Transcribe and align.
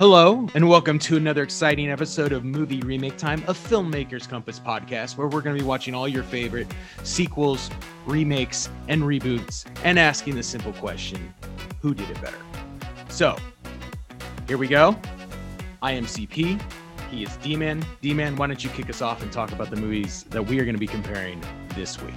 Hello, 0.00 0.48
and 0.54 0.66
welcome 0.66 0.98
to 1.00 1.18
another 1.18 1.42
exciting 1.42 1.90
episode 1.90 2.32
of 2.32 2.42
Movie 2.42 2.80
Remake 2.80 3.18
Time, 3.18 3.42
a 3.48 3.52
Filmmakers 3.52 4.26
Compass 4.26 4.58
podcast, 4.58 5.18
where 5.18 5.28
we're 5.28 5.42
going 5.42 5.54
to 5.54 5.62
be 5.62 5.68
watching 5.68 5.94
all 5.94 6.08
your 6.08 6.22
favorite 6.22 6.66
sequels, 7.02 7.68
remakes, 8.06 8.70
and 8.88 9.02
reboots, 9.02 9.66
and 9.84 9.98
asking 9.98 10.36
the 10.36 10.42
simple 10.42 10.72
question 10.72 11.34
who 11.82 11.92
did 11.92 12.08
it 12.08 12.18
better? 12.22 12.38
So, 13.10 13.36
here 14.48 14.56
we 14.56 14.68
go. 14.68 14.96
I 15.82 15.92
am 15.92 16.06
CP. 16.06 16.58
He 17.10 17.22
is 17.22 17.36
D 17.36 17.54
Man. 17.54 17.84
D 18.00 18.14
Man, 18.14 18.36
why 18.36 18.46
don't 18.46 18.64
you 18.64 18.70
kick 18.70 18.88
us 18.88 19.02
off 19.02 19.22
and 19.22 19.30
talk 19.30 19.52
about 19.52 19.68
the 19.68 19.76
movies 19.76 20.22
that 20.30 20.42
we 20.42 20.58
are 20.60 20.64
going 20.64 20.76
to 20.76 20.80
be 20.80 20.86
comparing 20.86 21.44
this 21.74 22.00
week? 22.00 22.14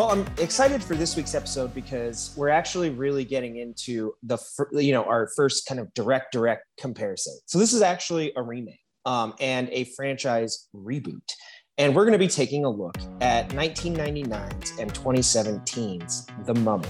Well, 0.00 0.12
I'm 0.12 0.26
excited 0.38 0.82
for 0.82 0.94
this 0.94 1.14
week's 1.14 1.34
episode 1.34 1.74
because 1.74 2.32
we're 2.34 2.48
actually 2.48 2.88
really 2.88 3.22
getting 3.22 3.58
into 3.58 4.14
the 4.22 4.38
you 4.72 4.92
know 4.92 5.04
our 5.04 5.28
first 5.36 5.66
kind 5.66 5.78
of 5.78 5.92
direct 5.92 6.32
direct 6.32 6.64
comparison. 6.78 7.38
So 7.44 7.58
this 7.58 7.74
is 7.74 7.82
actually 7.82 8.32
a 8.34 8.42
remake 8.42 8.80
um, 9.04 9.34
and 9.40 9.68
a 9.68 9.84
franchise 9.94 10.68
reboot, 10.74 11.28
and 11.76 11.94
we're 11.94 12.04
going 12.04 12.14
to 12.14 12.18
be 12.18 12.28
taking 12.28 12.64
a 12.64 12.70
look 12.70 12.96
at 13.20 13.50
1999's 13.50 14.78
and 14.78 14.90
2017's 14.94 16.28
The 16.46 16.54
Mummy. 16.54 16.88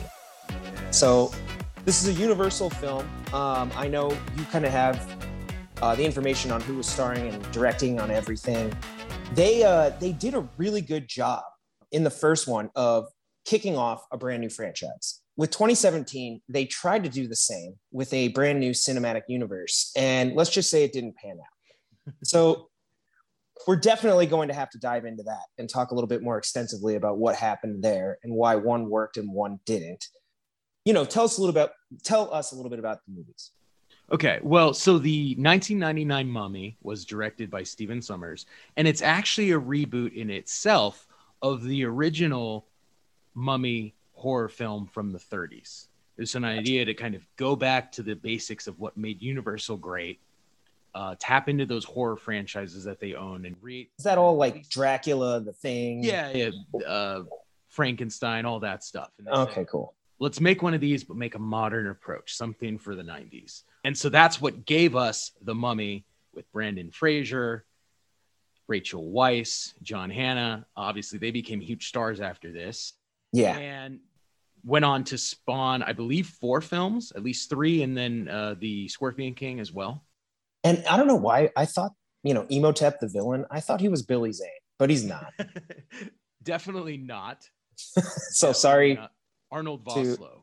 So 0.92 1.32
this 1.84 2.04
is 2.04 2.16
a 2.16 2.20
Universal 2.20 2.70
film. 2.70 3.10
Um, 3.32 3.72
I 3.74 3.88
know 3.88 4.16
you 4.36 4.44
kind 4.52 4.64
of 4.64 4.70
have 4.70 5.16
uh, 5.82 5.96
the 5.96 6.04
information 6.04 6.52
on 6.52 6.60
who 6.60 6.76
was 6.76 6.86
starring 6.86 7.26
and 7.26 7.50
directing 7.50 7.98
on 7.98 8.12
everything. 8.12 8.72
They 9.34 9.64
uh, 9.64 9.90
they 9.98 10.12
did 10.12 10.34
a 10.34 10.48
really 10.58 10.80
good 10.80 11.08
job 11.08 11.42
in 11.92 12.04
the 12.04 12.10
first 12.10 12.46
one 12.46 12.70
of 12.74 13.08
kicking 13.44 13.76
off 13.76 14.04
a 14.12 14.16
brand 14.16 14.40
new 14.40 14.50
franchise. 14.50 15.22
With 15.36 15.50
2017, 15.50 16.42
they 16.48 16.66
tried 16.66 17.04
to 17.04 17.10
do 17.10 17.26
the 17.26 17.36
same 17.36 17.74
with 17.92 18.12
a 18.12 18.28
brand 18.28 18.60
new 18.60 18.72
cinematic 18.72 19.22
universe. 19.28 19.92
And 19.96 20.34
let's 20.34 20.50
just 20.50 20.70
say 20.70 20.84
it 20.84 20.92
didn't 20.92 21.16
pan 21.16 21.38
out. 21.38 22.14
so 22.24 22.68
we're 23.66 23.76
definitely 23.76 24.26
going 24.26 24.48
to 24.48 24.54
have 24.54 24.70
to 24.70 24.78
dive 24.78 25.04
into 25.04 25.22
that 25.24 25.44
and 25.58 25.68
talk 25.68 25.90
a 25.90 25.94
little 25.94 26.08
bit 26.08 26.22
more 26.22 26.38
extensively 26.38 26.96
about 26.96 27.18
what 27.18 27.36
happened 27.36 27.82
there 27.82 28.18
and 28.22 28.34
why 28.34 28.56
one 28.56 28.88
worked 28.88 29.16
and 29.16 29.32
one 29.32 29.60
didn't. 29.66 30.06
You 30.84 30.92
know, 30.92 31.04
tell 31.04 31.24
us 31.24 31.38
a 31.38 31.40
little 31.40 31.54
bit, 31.54 31.70
tell 32.02 32.32
us 32.32 32.52
a 32.52 32.56
little 32.56 32.70
bit 32.70 32.78
about 32.78 32.98
the 33.06 33.12
movies. 33.14 33.52
Okay, 34.12 34.40
well, 34.42 34.74
so 34.74 34.98
the 34.98 35.36
1999 35.38 36.28
Mummy 36.28 36.76
was 36.82 37.04
directed 37.04 37.48
by 37.48 37.62
Stephen 37.62 38.00
Sommers, 38.00 38.44
and 38.76 38.88
it's 38.88 39.02
actually 39.02 39.52
a 39.52 39.60
reboot 39.60 40.14
in 40.14 40.30
itself 40.30 41.06
of 41.42 41.64
the 41.64 41.84
original 41.84 42.66
mummy 43.34 43.94
horror 44.12 44.48
film 44.48 44.86
from 44.86 45.12
the 45.12 45.18
30s. 45.18 45.86
It's 46.18 46.34
an 46.34 46.44
idea 46.44 46.84
to 46.84 46.92
kind 46.92 47.14
of 47.14 47.26
go 47.36 47.56
back 47.56 47.90
to 47.92 48.02
the 48.02 48.14
basics 48.14 48.66
of 48.66 48.78
what 48.78 48.96
made 48.96 49.22
Universal 49.22 49.78
great, 49.78 50.20
uh, 50.94 51.14
tap 51.18 51.48
into 51.48 51.64
those 51.64 51.84
horror 51.84 52.16
franchises 52.16 52.84
that 52.84 53.00
they 53.00 53.14
own, 53.14 53.46
and 53.46 53.56
read. 53.62 53.88
Is 53.98 54.04
that 54.04 54.18
all 54.18 54.36
like 54.36 54.68
Dracula, 54.68 55.40
The 55.40 55.54
Thing? 55.54 56.02
Yeah, 56.02 56.30
yeah, 56.32 56.50
uh, 56.86 57.22
Frankenstein, 57.68 58.44
all 58.44 58.60
that 58.60 58.84
stuff. 58.84 59.10
Okay, 59.26 59.54
said, 59.54 59.68
cool. 59.68 59.94
Let's 60.18 60.40
make 60.40 60.62
one 60.62 60.74
of 60.74 60.82
these, 60.82 61.04
but 61.04 61.16
make 61.16 61.36
a 61.36 61.38
modern 61.38 61.86
approach, 61.86 62.34
something 62.34 62.76
for 62.76 62.94
the 62.94 63.02
90s. 63.02 63.62
And 63.84 63.96
so 63.96 64.10
that's 64.10 64.42
what 64.42 64.66
gave 64.66 64.96
us 64.96 65.32
the 65.40 65.54
Mummy 65.54 66.04
with 66.34 66.50
Brendan 66.52 66.90
Fraser, 66.90 67.64
Rachel 68.70 69.10
Weisz, 69.10 69.74
John 69.82 70.08
Hannah. 70.08 70.64
Obviously, 70.76 71.18
they 71.18 71.32
became 71.32 71.60
huge 71.60 71.88
stars 71.88 72.20
after 72.20 72.52
this. 72.52 72.94
Yeah. 73.32 73.58
And 73.58 74.00
went 74.64 74.84
on 74.84 75.04
to 75.04 75.18
spawn, 75.18 75.82
I 75.82 75.92
believe, 75.92 76.28
four 76.28 76.60
films, 76.60 77.12
at 77.14 77.22
least 77.22 77.50
three, 77.50 77.82
and 77.82 77.96
then 77.96 78.28
uh, 78.28 78.54
the 78.58 78.88
Scorpion 78.88 79.34
King 79.34 79.60
as 79.60 79.72
well. 79.72 80.04
And 80.64 80.84
I 80.88 80.96
don't 80.96 81.06
know 81.06 81.16
why 81.16 81.50
I 81.56 81.66
thought, 81.66 81.92
you 82.22 82.34
know, 82.34 82.46
Imhotep 82.48 83.00
the 83.00 83.08
villain, 83.08 83.46
I 83.50 83.60
thought 83.60 83.80
he 83.80 83.88
was 83.88 84.02
Billy 84.02 84.32
Zane, 84.32 84.48
but 84.78 84.90
he's 84.90 85.04
not. 85.04 85.32
Definitely 86.42 86.96
not. 86.96 87.48
so 87.76 88.00
Definitely 88.00 88.54
sorry. 88.54 88.94
Not. 88.94 89.12
Arnold 89.50 89.84
Vosloo. 89.84 90.42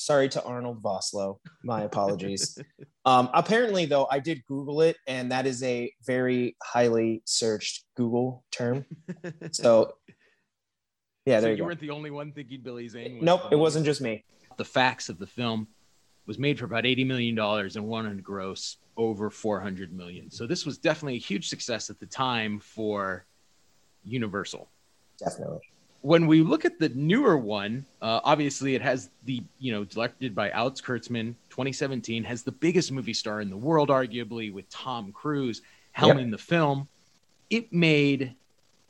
Sorry 0.00 0.30
to 0.30 0.42
Arnold 0.44 0.82
Vosloo. 0.82 1.36
My 1.62 1.82
apologies. 1.82 2.58
um, 3.04 3.28
apparently, 3.34 3.84
though, 3.84 4.08
I 4.10 4.18
did 4.18 4.42
Google 4.46 4.80
it, 4.80 4.96
and 5.06 5.30
that 5.30 5.46
is 5.46 5.62
a 5.62 5.92
very 6.06 6.56
highly 6.62 7.20
searched 7.26 7.84
Google 7.96 8.42
term. 8.50 8.86
So, 9.52 9.92
yeah, 11.26 11.40
there 11.40 11.48
so 11.48 11.50
you, 11.50 11.56
you 11.56 11.64
weren't 11.64 11.80
the 11.80 11.90
only 11.90 12.10
one 12.10 12.32
thinking 12.32 12.62
Billy 12.62 12.88
Zane. 12.88 13.16
Was 13.16 13.24
nope, 13.24 13.42
it 13.50 13.56
wasn't 13.56 13.84
just 13.84 14.00
me. 14.00 14.24
The 14.56 14.64
facts 14.64 15.10
of 15.10 15.18
the 15.18 15.26
film 15.26 15.68
was 16.26 16.38
made 16.38 16.58
for 16.58 16.64
about 16.64 16.86
eighty 16.86 17.04
million 17.04 17.34
dollars 17.34 17.76
and 17.76 17.86
won 17.86 18.04
to 18.04 18.22
gross 18.22 18.78
over 18.96 19.28
four 19.28 19.60
hundred 19.60 19.92
million. 19.92 20.30
So 20.30 20.46
this 20.46 20.64
was 20.64 20.78
definitely 20.78 21.16
a 21.16 21.20
huge 21.20 21.50
success 21.50 21.90
at 21.90 22.00
the 22.00 22.06
time 22.06 22.58
for 22.58 23.26
Universal. 24.02 24.70
Definitely 25.18 25.60
when 26.02 26.26
we 26.26 26.42
look 26.42 26.64
at 26.64 26.78
the 26.78 26.88
newer 26.90 27.36
one, 27.36 27.84
uh, 28.00 28.20
obviously 28.24 28.74
it 28.74 28.82
has 28.82 29.10
the 29.24 29.42
you 29.58 29.72
know 29.72 29.84
directed 29.84 30.34
by 30.34 30.50
Alex 30.50 30.80
Kurtzman, 30.80 31.34
2017, 31.50 32.24
has 32.24 32.42
the 32.42 32.52
biggest 32.52 32.90
movie 32.90 33.14
star 33.14 33.40
in 33.40 33.50
the 33.50 33.56
world, 33.56 33.88
arguably 33.88 34.52
with 34.52 34.68
Tom 34.70 35.12
Cruise 35.12 35.62
helming 35.96 36.30
yep. 36.30 36.30
the 36.32 36.38
film. 36.38 36.88
It 37.50 37.72
made 37.72 38.34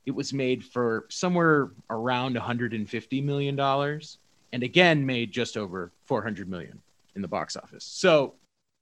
it 0.07 0.13
was 0.13 0.33
made 0.33 0.65
for 0.65 1.07
somewhere 1.09 1.71
around 1.91 2.35
150 2.35 3.21
million 3.21 3.57
dollars, 3.57 4.19
and 4.53 4.63
again 4.63 5.05
made 5.05 5.33
just 5.33 5.57
over 5.57 5.91
400 6.07 6.49
million 6.49 6.81
in 7.17 7.23
the 7.23 7.29
box 7.29 7.57
office. 7.57 7.85
So 7.85 8.35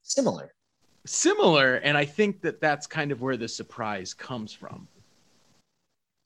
similar, 0.03 0.53
similar, 1.05 1.75
and 1.75 1.97
I 1.97 2.05
think 2.05 2.41
that 2.41 2.61
that's 2.61 2.85
kind 2.85 3.11
of 3.11 3.21
where 3.21 3.37
the 3.37 3.47
surprise 3.47 4.13
comes 4.13 4.53
from 4.53 4.87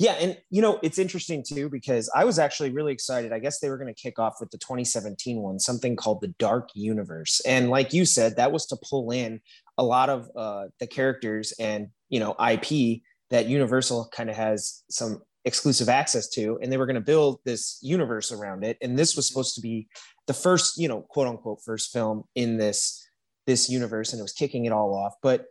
yeah, 0.03 0.18
and 0.19 0.38
you 0.50 0.62
know 0.62 0.80
it's 0.84 1.00
interesting 1.00 1.44
too 1.47 1.69
because 1.69 2.12
I 2.14 2.25
was 2.25 2.38
actually 2.38 2.72
really 2.72 2.91
excited. 2.91 3.31
I 3.31 3.40
guess 3.40 3.59
they 3.59 3.69
were 3.69 3.78
going 3.78 3.94
to 3.94 4.00
kick 4.00 4.19
off 4.19 4.36
with 4.41 4.52
the 4.52 4.58
2017 4.58 5.41
one, 5.41 5.59
something 5.59 5.96
called 5.96 6.19
the 6.19 6.28
Dark 6.40 6.69
Universe, 6.75 7.41
and 7.47 7.69
like 7.69 7.94
you 7.94 8.03
said, 8.03 8.36
that 8.36 8.52
was 8.52 8.66
to 8.66 8.78
pull 8.84 9.12
in 9.12 9.40
a 9.78 9.84
lot 9.84 10.09
of 10.09 10.30
uh, 10.36 10.66
the 10.81 10.88
characters 10.88 11.53
and 11.58 11.88
you 12.09 12.19
know 12.19 12.36
IP 12.38 13.02
that 13.30 13.47
Universal 13.47 14.09
kind 14.13 14.30
of 14.30 14.36
has 14.36 14.84
some 14.90 15.22
exclusive 15.46 15.88
access 15.88 16.28
to, 16.31 16.59
and 16.62 16.69
they 16.69 16.78
were 16.78 16.86
going 16.86 16.96
to 16.96 17.02
build 17.02 17.40
this 17.46 17.80
universe 17.81 18.30
around 18.34 18.66
it. 18.66 18.78
And 18.81 19.00
this 19.00 19.16
was 19.16 19.25
supposed 19.25 19.56
to 19.56 19.62
be 19.62 19.88
the 20.28 20.34
first, 20.34 20.78
you 20.78 20.90
know, 20.90 21.00
quote 21.00 21.28
unquote, 21.28 21.59
first 21.66 21.94
film 21.94 22.25
in 22.36 22.58
this 22.58 23.08
this 23.47 23.69
universe, 23.69 24.12
and 24.12 24.19
it 24.19 24.24
was 24.24 24.34
kicking 24.34 24.66
it 24.66 24.74
all 24.74 24.94
off. 24.94 25.13
But 25.24 25.46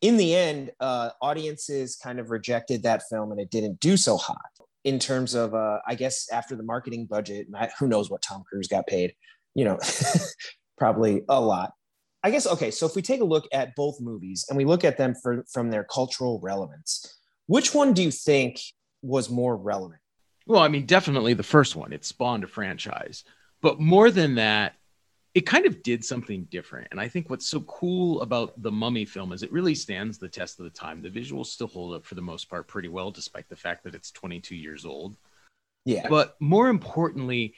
in 0.00 0.16
the 0.16 0.34
end, 0.34 0.70
uh, 0.80 1.10
audiences 1.20 1.96
kind 1.96 2.20
of 2.20 2.30
rejected 2.30 2.82
that 2.84 3.02
film 3.10 3.32
and 3.32 3.40
it 3.40 3.50
didn't 3.50 3.80
do 3.80 3.96
so 3.96 4.16
hot 4.16 4.38
in 4.84 4.98
terms 4.98 5.34
of, 5.34 5.54
uh, 5.54 5.78
I 5.86 5.94
guess, 5.94 6.28
after 6.32 6.54
the 6.54 6.62
marketing 6.62 7.06
budget. 7.06 7.48
Who 7.78 7.88
knows 7.88 8.10
what 8.10 8.22
Tom 8.22 8.44
Cruise 8.48 8.68
got 8.68 8.86
paid? 8.86 9.14
You 9.54 9.64
know, 9.64 9.78
probably 10.78 11.22
a 11.28 11.40
lot. 11.40 11.72
I 12.22 12.30
guess, 12.30 12.46
okay, 12.46 12.70
so 12.70 12.86
if 12.86 12.96
we 12.96 13.02
take 13.02 13.20
a 13.20 13.24
look 13.24 13.46
at 13.52 13.74
both 13.76 14.00
movies 14.00 14.44
and 14.48 14.56
we 14.56 14.64
look 14.64 14.84
at 14.84 14.98
them 14.98 15.14
for, 15.14 15.44
from 15.52 15.70
their 15.70 15.84
cultural 15.84 16.40
relevance, 16.42 17.16
which 17.46 17.74
one 17.74 17.92
do 17.92 18.02
you 18.02 18.10
think 18.10 18.60
was 19.02 19.30
more 19.30 19.56
relevant? 19.56 20.00
Well, 20.46 20.62
I 20.62 20.68
mean, 20.68 20.86
definitely 20.86 21.34
the 21.34 21.42
first 21.42 21.76
one. 21.76 21.92
It 21.92 22.04
spawned 22.04 22.44
a 22.44 22.48
franchise. 22.48 23.24
But 23.60 23.80
more 23.80 24.10
than 24.10 24.36
that, 24.36 24.74
it 25.38 25.46
kind 25.46 25.66
of 25.66 25.84
did 25.84 26.04
something 26.04 26.48
different. 26.50 26.88
And 26.90 27.00
I 27.00 27.06
think 27.06 27.30
what's 27.30 27.46
so 27.46 27.60
cool 27.60 28.22
about 28.22 28.60
the 28.60 28.72
Mummy 28.72 29.04
film 29.04 29.32
is 29.32 29.44
it 29.44 29.52
really 29.52 29.76
stands 29.76 30.18
the 30.18 30.28
test 30.28 30.58
of 30.58 30.64
the 30.64 30.70
time. 30.70 31.00
The 31.00 31.10
visuals 31.10 31.46
still 31.46 31.68
hold 31.68 31.94
up 31.94 32.04
for 32.04 32.16
the 32.16 32.20
most 32.20 32.50
part 32.50 32.66
pretty 32.66 32.88
well, 32.88 33.12
despite 33.12 33.48
the 33.48 33.54
fact 33.54 33.84
that 33.84 33.94
it's 33.94 34.10
22 34.10 34.56
years 34.56 34.84
old. 34.84 35.16
Yeah. 35.84 36.08
But 36.08 36.34
more 36.40 36.68
importantly, 36.68 37.54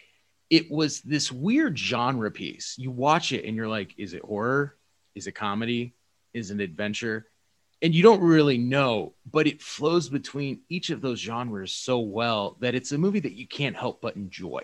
it 0.51 0.71
was 0.71 1.01
this 1.01 1.33
weird 1.33 1.79
genre 1.79 2.31
piece. 2.31 2.75
You 2.77 2.91
watch 2.91 3.33
it 3.33 3.47
and 3.47 3.57
you're 3.57 3.67
like, 3.67 3.95
is 3.97 4.13
it 4.13 4.21
horror? 4.21 4.77
Is 5.15 5.27
it 5.27 5.33
comedy? 5.33 5.95
Is 6.35 6.51
it 6.51 6.61
adventure? 6.61 7.29
And 7.81 7.95
you 7.95 8.03
don't 8.03 8.21
really 8.21 8.59
know, 8.59 9.15
but 9.25 9.47
it 9.47 9.63
flows 9.63 10.11
between 10.11 10.61
each 10.69 10.91
of 10.91 11.01
those 11.01 11.19
genres 11.19 11.73
so 11.73 12.01
well 12.01 12.59
that 12.61 12.75
it's 12.75 12.93
a 12.93 12.99
movie 12.99 13.21
that 13.21 13.33
you 13.33 13.47
can't 13.49 13.75
help 13.75 14.03
but 14.03 14.17
enjoy 14.17 14.61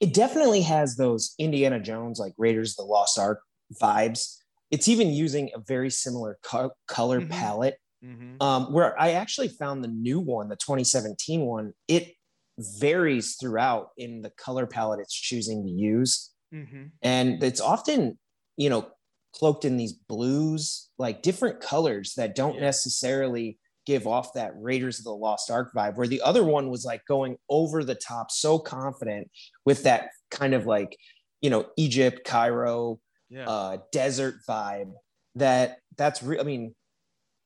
it 0.00 0.14
definitely 0.14 0.62
has 0.62 0.96
those 0.96 1.34
Indiana 1.38 1.78
Jones, 1.78 2.18
like 2.18 2.32
Raiders 2.38 2.72
of 2.72 2.76
the 2.86 2.90
Lost 2.90 3.18
Ark 3.18 3.42
vibes. 3.80 4.36
It's 4.70 4.88
even 4.88 5.10
using 5.10 5.50
a 5.54 5.60
very 5.60 5.90
similar 5.90 6.38
co- 6.42 6.72
color 6.88 7.20
mm-hmm. 7.20 7.30
palette. 7.30 7.76
Mm-hmm. 8.02 8.42
Um, 8.42 8.72
where 8.72 8.98
I 8.98 9.10
actually 9.12 9.48
found 9.48 9.84
the 9.84 9.88
new 9.88 10.20
one, 10.20 10.48
the 10.48 10.56
2017 10.56 11.42
one, 11.42 11.74
it 11.86 12.14
varies 12.58 13.36
throughout 13.38 13.88
in 13.98 14.22
the 14.22 14.30
color 14.30 14.66
palette 14.66 15.00
it's 15.00 15.14
choosing 15.14 15.62
to 15.64 15.70
use. 15.70 16.30
Mm-hmm. 16.54 16.84
And 17.02 17.42
it's 17.42 17.60
often, 17.60 18.18
you 18.56 18.70
know, 18.70 18.88
cloaked 19.34 19.66
in 19.66 19.76
these 19.76 19.92
blues, 19.92 20.88
like 20.98 21.20
different 21.20 21.60
colors 21.60 22.14
that 22.16 22.34
don't 22.34 22.54
yeah. 22.54 22.62
necessarily 22.62 23.58
give 23.90 24.06
off 24.06 24.34
that 24.34 24.52
Raiders 24.54 25.00
of 25.00 25.04
the 25.04 25.10
Lost 25.10 25.50
Ark 25.50 25.72
vibe, 25.74 25.96
where 25.96 26.06
the 26.06 26.22
other 26.22 26.44
one 26.44 26.70
was 26.70 26.84
like 26.84 27.04
going 27.08 27.36
over 27.48 27.82
the 27.82 27.96
top, 27.96 28.30
so 28.30 28.56
confident 28.56 29.28
with 29.66 29.82
that 29.82 30.10
kind 30.30 30.54
of 30.54 30.64
like, 30.64 30.96
you 31.40 31.50
know, 31.50 31.66
Egypt, 31.76 32.20
Cairo, 32.24 33.00
yeah. 33.30 33.48
uh, 33.48 33.78
desert 33.90 34.36
vibe 34.48 34.92
that 35.34 35.78
that's 35.96 36.22
real. 36.22 36.40
I 36.40 36.44
mean, 36.44 36.72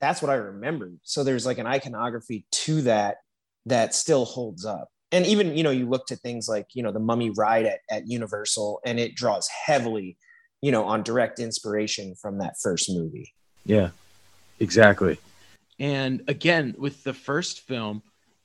that's 0.03 0.21
what 0.21 0.31
I 0.31 0.35
remember. 0.35 0.91
So 1.03 1.25
there's 1.25 1.47
like 1.47 1.57
an 1.57 1.67
iconography 1.67 2.45
to 2.51 2.83
that 2.83 3.17
that 3.65 3.95
still 3.95 4.27
holds 4.27 4.67
up. 4.67 4.89
And 5.13 5.25
even, 5.25 5.57
you 5.57 5.63
know, 5.63 5.71
you 5.71 5.89
look 5.89 6.07
to 6.09 6.17
things 6.17 6.47
like, 6.47 6.67
you 6.75 6.83
know, 6.83 6.93
the 6.93 6.99
mummy 6.99 7.31
ride 7.31 7.65
at, 7.65 7.81
at 7.91 8.07
Universal 8.07 8.81
and 8.85 9.01
it 9.01 9.15
draws 9.15 9.49
heavily, 9.49 10.19
you 10.61 10.73
know, 10.73 10.85
on 10.85 11.03
direct 11.03 11.39
inspiration 11.39 12.15
from 12.21 12.39
that 12.39 12.55
first 12.63 12.91
movie. 12.91 13.33
Yeah, 13.65 13.91
exactly. 14.61 15.19
And 15.79 16.23
again, 16.29 16.75
with 16.79 17.05
the 17.05 17.15
first 17.15 17.61
film, 17.61 18.03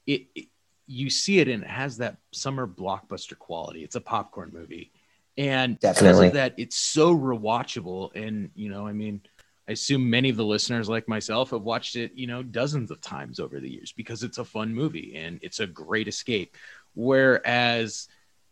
it, 0.08 0.28
it 0.36 0.48
you 0.88 1.10
see 1.10 1.40
it 1.40 1.48
and 1.48 1.64
it 1.64 1.70
has 1.70 1.98
that 1.98 2.18
summer 2.31 2.66
blockbuster 2.68 3.38
quality. 3.38 3.84
It's 3.84 3.96
a 3.96 4.02
popcorn 4.02 4.50
movie. 4.52 4.92
And 5.38 5.80
Definitely. 5.80 6.10
because 6.10 6.28
of 6.28 6.34
that, 6.34 6.54
it's 6.58 6.78
so 6.78 7.16
rewatchable. 7.16 8.14
And, 8.16 8.50
you 8.56 8.70
know, 8.70 8.88
I 8.88 8.92
mean, 8.92 9.22
I 9.68 9.74
assume 9.74 10.10
many 10.10 10.30
of 10.30 10.36
the 10.36 10.44
listeners, 10.44 10.90
like 10.90 11.08
myself, 11.08 11.52
have 11.52 11.62
watched 11.62 11.96
it, 11.96 12.14
you 12.16 12.26
know, 12.26 12.42
dozens 12.42 12.90
of 12.90 13.02
times 13.02 13.40
over 13.40 13.60
the 13.60 13.70
years 13.70 13.92
because 13.92 14.24
it's 14.24 14.40
a 14.40 14.44
fun 14.44 14.74
movie 14.74 15.16
and 15.16 15.40
it's 15.44 15.60
a 15.60 15.68
great 15.68 16.08
escape. 16.08 16.58
Whereas 16.96 18.08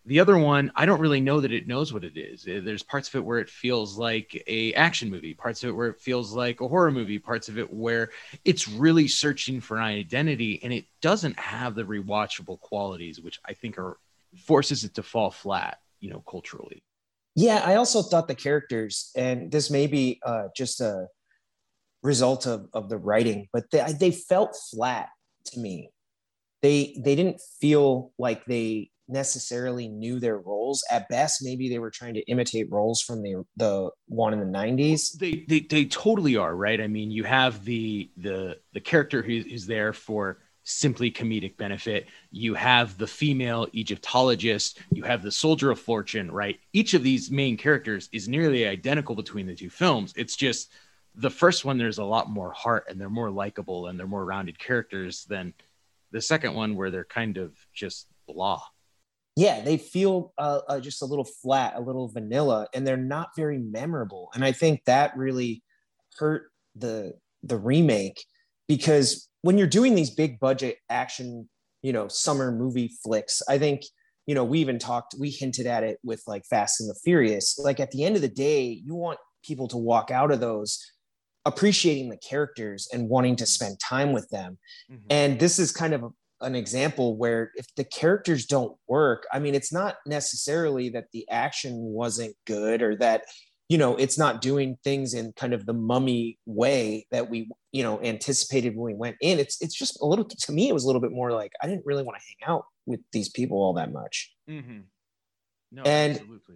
the 0.07 0.21
other 0.21 0.37
one, 0.37 0.71
I 0.73 0.85
don't 0.85 1.01
really 1.01 1.19
know 1.19 1.41
that 1.41 1.51
it 1.51 1.67
knows 1.67 1.91
what 1.91 2.05
it 2.05 2.17
is. 2.17 2.47
Eh, 2.47 2.61
there's 2.63 2.81
parts 2.81 3.09
of 3.09 3.15
it 3.15 3.25
where 3.25 3.39
it 3.39 3.49
feels 3.49 3.97
like 3.97 4.41
a 4.47 4.73
action 4.73 5.11
movie, 5.11 5.33
parts 5.33 5.63
of 5.63 5.69
it 5.69 5.73
where 5.73 5.89
it 5.89 5.99
feels 5.99 6.31
like 6.31 6.61
a 6.61 6.67
horror 6.67 6.91
movie, 6.91 7.19
parts 7.19 7.49
of 7.49 7.59
it 7.59 7.71
where 7.73 8.09
it's 8.45 8.69
really 8.69 9.09
searching 9.09 9.59
for 9.59 9.75
an 9.75 9.83
identity 9.83 10.61
and 10.63 10.71
it 10.71 10.85
doesn't 11.01 11.37
have 11.37 11.75
the 11.75 11.83
rewatchable 11.83 12.59
qualities, 12.61 13.19
which 13.19 13.39
I 13.45 13.51
think 13.53 13.77
are 13.77 13.97
forces 14.45 14.85
it 14.85 14.93
to 14.95 15.03
fall 15.03 15.29
flat, 15.29 15.79
you 15.99 16.09
know, 16.09 16.23
culturally. 16.27 16.83
Yeah, 17.35 17.61
I 17.65 17.75
also 17.75 18.01
thought 18.01 18.29
the 18.29 18.35
characters, 18.35 19.11
and 19.15 19.51
this 19.51 19.69
may 19.69 19.87
be 19.87 20.21
uh, 20.25 20.47
just 20.55 20.79
a 20.79 21.07
result 22.01 22.47
of, 22.47 22.69
of 22.73 22.87
the 22.87 22.97
writing, 22.97 23.49
but 23.51 23.69
they, 23.71 23.85
they 23.99 24.11
felt 24.11 24.55
flat 24.71 25.09
to 25.47 25.59
me. 25.59 25.91
They 26.61 26.99
they 27.03 27.15
didn't 27.15 27.39
feel 27.59 28.11
like 28.17 28.45
they 28.45 28.89
necessarily 29.07 29.87
knew 29.87 30.19
their 30.19 30.37
roles. 30.37 30.83
At 30.91 31.09
best, 31.09 31.43
maybe 31.43 31.69
they 31.69 31.79
were 31.79 31.91
trying 31.91 32.13
to 32.15 32.21
imitate 32.21 32.71
roles 32.71 33.01
from 33.01 33.21
the 33.21 33.43
the 33.55 33.89
one 34.07 34.33
in 34.33 34.39
the 34.39 34.57
'90s. 34.57 35.17
They 35.17 35.45
they, 35.47 35.61
they 35.61 35.85
totally 35.85 36.35
are 36.35 36.55
right. 36.55 36.79
I 36.79 36.87
mean, 36.87 37.11
you 37.11 37.23
have 37.23 37.63
the 37.65 38.09
the 38.17 38.59
the 38.73 38.81
character 38.81 39.21
who's, 39.21 39.45
who's 39.45 39.65
there 39.65 39.93
for 39.93 40.39
simply 40.67 41.09
comedic 41.09 41.55
benefit. 41.55 42.07
You 42.29 42.53
have 42.53 42.97
the 42.97 43.07
female 43.07 43.67
Egyptologist, 43.71 44.79
you 44.91 45.03
have 45.03 45.23
the 45.23 45.31
soldier 45.31 45.71
of 45.71 45.79
fortune, 45.79 46.29
right? 46.29 46.59
Each 46.73 46.93
of 46.93 47.03
these 47.03 47.31
main 47.31 47.55
characters 47.55 48.09
is 48.11 48.27
nearly 48.27 48.67
identical 48.67 49.15
between 49.15 49.47
the 49.47 49.55
two 49.55 49.69
films. 49.69 50.13
It's 50.17 50.35
just 50.35 50.69
the 51.15 51.29
first 51.29 51.63
one, 51.63 51.77
there's 51.77 51.99
a 51.99 52.03
lot 52.03 52.29
more 52.29 52.51
heart 52.51 52.85
and 52.89 52.99
they're 52.99 53.09
more 53.09 53.31
likable 53.31 53.87
and 53.87 53.97
they're 53.97 54.07
more 54.07 54.25
rounded 54.25 54.59
characters 54.59 55.25
than 55.25 55.53
the 56.11 56.21
second 56.21 56.53
one, 56.53 56.75
where 56.75 56.91
they're 56.91 57.05
kind 57.05 57.37
of 57.37 57.55
just 57.73 58.07
blah. 58.27 58.61
Yeah, 59.37 59.61
they 59.61 59.77
feel 59.77 60.33
uh, 60.39 60.61
uh, 60.67 60.79
just 60.79 61.03
a 61.03 61.05
little 61.05 61.27
flat, 61.43 61.75
a 61.75 61.79
little 61.79 62.07
vanilla, 62.07 62.67
and 62.73 62.87
they're 62.87 62.97
not 62.97 63.29
very 63.37 63.59
memorable. 63.59 64.29
And 64.33 64.43
I 64.43 64.51
think 64.51 64.81
that 64.85 65.15
really 65.15 65.61
hurt 66.17 66.49
the 66.75 67.13
the 67.43 67.57
remake 67.57 68.23
because 68.67 69.29
when 69.43 69.59
you're 69.59 69.67
doing 69.67 69.93
these 69.93 70.09
big 70.09 70.39
budget 70.39 70.77
action, 70.89 71.47
you 71.83 71.93
know, 71.93 72.07
summer 72.07 72.51
movie 72.51 72.91
flicks, 73.03 73.41
I 73.47 73.59
think, 73.59 73.83
you 74.25 74.33
know, 74.33 74.43
we 74.43 74.59
even 74.59 74.79
talked, 74.79 75.15
we 75.19 75.29
hinted 75.29 75.67
at 75.67 75.83
it 75.83 75.99
with 76.03 76.23
like 76.25 76.43
Fast 76.49 76.81
and 76.81 76.89
the 76.89 76.99
Furious. 77.03 77.57
Like 77.59 77.79
at 77.79 77.91
the 77.91 78.03
end 78.03 78.15
of 78.15 78.23
the 78.23 78.27
day, 78.27 78.81
you 78.83 78.95
want 78.95 79.19
people 79.45 79.67
to 79.69 79.77
walk 79.77 80.09
out 80.09 80.31
of 80.31 80.39
those 80.39 80.83
appreciating 81.45 82.09
the 82.09 82.17
characters 82.17 82.89
and 82.91 83.07
wanting 83.07 83.35
to 83.37 83.45
spend 83.45 83.79
time 83.79 84.11
with 84.11 84.27
them. 84.29 84.57
Mm-hmm. 84.91 85.05
And 85.09 85.39
this 85.39 85.59
is 85.59 85.71
kind 85.71 85.93
of 85.93 86.03
a, 86.03 86.09
an 86.41 86.55
example 86.55 87.17
where 87.17 87.51
if 87.55 87.65
the 87.75 87.83
characters 87.83 88.45
don't 88.45 88.75
work, 88.87 89.25
I 89.31 89.39
mean, 89.39 89.55
it's 89.55 89.73
not 89.73 89.97
necessarily 90.05 90.89
that 90.89 91.07
the 91.11 91.27
action 91.29 91.75
wasn't 91.75 92.35
good 92.45 92.81
or 92.81 92.95
that 92.97 93.23
you 93.69 93.77
know 93.77 93.95
it's 93.95 94.17
not 94.17 94.41
doing 94.41 94.77
things 94.83 95.13
in 95.13 95.33
kind 95.33 95.53
of 95.53 95.65
the 95.65 95.73
mummy 95.73 96.37
way 96.45 97.05
that 97.11 97.29
we 97.29 97.49
you 97.71 97.83
know 97.83 98.01
anticipated 98.01 98.75
when 98.75 98.93
we 98.93 98.97
went 98.97 99.17
in 99.21 99.39
it's 99.39 99.61
it's 99.61 99.75
just 99.75 99.99
a 100.01 100.05
little 100.05 100.25
to 100.25 100.51
me 100.51 100.69
it 100.69 100.73
was 100.73 100.83
a 100.83 100.87
little 100.87 101.01
bit 101.01 101.11
more 101.11 101.31
like 101.31 101.51
i 101.61 101.67
didn't 101.67 101.85
really 101.85 102.03
want 102.03 102.17
to 102.17 102.23
hang 102.25 102.53
out 102.53 102.65
with 102.85 102.99
these 103.11 103.29
people 103.29 103.57
all 103.57 103.73
that 103.73 103.91
much 103.91 104.33
mm-hmm. 104.49 104.79
no, 105.71 105.83
and 105.83 106.13
absolutely. 106.13 106.55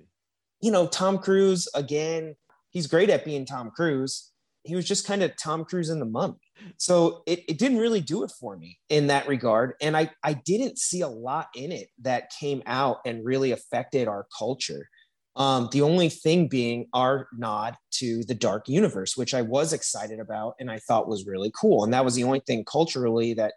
you 0.62 0.72
know 0.72 0.88
tom 0.88 1.18
cruise 1.18 1.68
again 1.76 2.36
he's 2.70 2.88
great 2.88 3.10
at 3.10 3.26
being 3.26 3.46
tom 3.46 3.72
cruise 3.72 4.31
he 4.64 4.76
was 4.76 4.86
just 4.86 5.08
kind 5.08 5.24
of 5.24 5.36
tom 5.38 5.64
cruise 5.66 5.90
in 5.90 6.00
the 6.00 6.06
mummy 6.06 6.40
so 6.78 7.24
it, 7.26 7.44
it 7.48 7.58
didn't 7.58 7.80
really 7.80 8.02
do 8.02 8.24
it 8.24 8.32
for 8.40 8.58
me 8.58 8.78
in 8.90 9.08
that 9.08 9.28
regard 9.28 9.74
and 9.82 9.96
i 9.98 10.10
i 10.24 10.34
didn't 10.34 10.78
see 10.78 11.02
a 11.02 11.08
lot 11.08 11.48
in 11.56 11.72
it 11.72 11.88
that 12.00 12.32
came 12.40 12.62
out 12.66 12.98
and 13.06 13.26
really 13.26 13.52
affected 13.52 14.08
our 14.08 14.28
culture 14.38 14.88
um, 15.36 15.70
the 15.72 15.82
only 15.82 16.10
thing 16.10 16.48
being 16.48 16.88
our 16.94 17.28
nod 17.34 17.78
to 17.94 18.24
the 18.26 18.36
dark 18.36 18.68
universe, 18.68 19.16
which 19.16 19.34
I 19.34 19.42
was 19.42 19.72
excited 19.72 20.20
about 20.20 20.56
and 20.60 20.70
I 20.70 20.80
thought 20.80 21.08
was 21.08 21.26
really 21.26 21.52
cool. 21.60 21.84
And 21.84 21.94
that 21.94 22.04
was 22.04 22.16
the 22.16 22.26
only 22.26 22.42
thing 22.42 22.66
culturally 22.66 23.34
that 23.36 23.54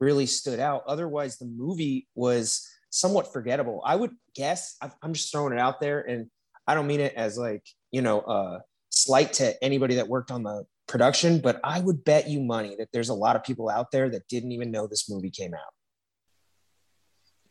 really 0.00 0.26
stood 0.26 0.60
out. 0.60 0.82
Otherwise, 0.86 1.38
the 1.38 1.46
movie 1.46 2.06
was 2.14 2.68
somewhat 2.90 3.32
forgettable. 3.32 3.82
I 3.84 3.96
would 3.96 4.12
guess, 4.34 4.76
I'm 5.02 5.14
just 5.14 5.32
throwing 5.32 5.52
it 5.52 5.58
out 5.58 5.80
there, 5.80 6.00
and 6.00 6.26
I 6.66 6.74
don't 6.74 6.86
mean 6.86 7.00
it 7.00 7.14
as 7.14 7.38
like, 7.38 7.64
you 7.90 8.02
know, 8.02 8.20
uh, 8.20 8.58
slight 9.04 9.34
to 9.34 9.62
anybody 9.62 9.96
that 9.96 10.08
worked 10.08 10.30
on 10.30 10.42
the 10.42 10.64
production, 10.86 11.40
but 11.40 11.60
I 11.64 11.80
would 11.80 12.04
bet 12.04 12.28
you 12.28 12.40
money 12.40 12.76
that 12.78 12.88
there's 12.92 13.08
a 13.08 13.14
lot 13.14 13.36
of 13.36 13.44
people 13.44 13.68
out 13.68 13.90
there 13.90 14.08
that 14.10 14.28
didn't 14.28 14.52
even 14.52 14.70
know 14.70 14.86
this 14.86 15.08
movie 15.08 15.30
came 15.30 15.54
out. 15.54 15.72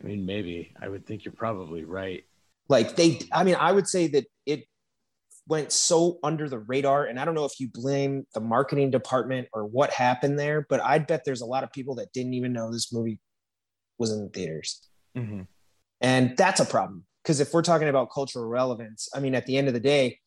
I 0.04 0.08
mean, 0.08 0.26
maybe. 0.26 0.74
I 0.82 0.90
would 0.90 1.06
think 1.06 1.26
you're 1.26 1.34
probably 1.34 1.84
right. 1.84 2.24
Like 2.70 2.96
they, 2.96 3.22
I 3.32 3.44
mean, 3.44 3.56
I 3.60 3.72
would 3.72 3.88
say 3.88 4.08
that 4.08 4.26
it 4.46 4.66
went 5.48 5.72
so 5.72 6.20
under 6.24 6.48
the 6.50 6.60
radar. 6.60 7.06
And 7.06 7.20
I 7.20 7.26
don't 7.26 7.36
know 7.36 7.46
if 7.46 7.60
you 7.60 7.70
blame 7.74 8.26
the 8.34 8.40
marketing 8.40 8.92
department 8.92 9.48
or 9.54 9.66
what 9.66 9.92
happened 9.92 10.40
there, 10.40 10.66
but 10.70 10.82
I'd 10.82 11.08
bet 11.08 11.24
there's 11.26 11.42
a 11.42 11.46
lot 11.46 11.64
of 11.64 11.72
people 11.72 11.96
that 11.96 12.14
didn't 12.14 12.34
even 12.34 12.54
know 12.54 12.72
this 12.72 12.94
movie 12.94 13.20
was 13.98 14.12
in 14.12 14.24
the 14.24 14.30
theaters. 14.30 14.88
Mm-hmm. 15.18 15.42
And 16.02 16.38
that's 16.38 16.60
a 16.60 16.66
problem. 16.66 17.06
Because 17.24 17.40
if 17.40 17.54
we're 17.54 17.62
talking 17.62 17.88
about 17.88 18.12
cultural 18.14 18.46
relevance, 18.46 19.08
I 19.16 19.20
mean, 19.20 19.36
at 19.36 19.46
the 19.46 19.58
end 19.58 19.68
of 19.70 19.74
the 19.74 19.80
day, 19.80 20.20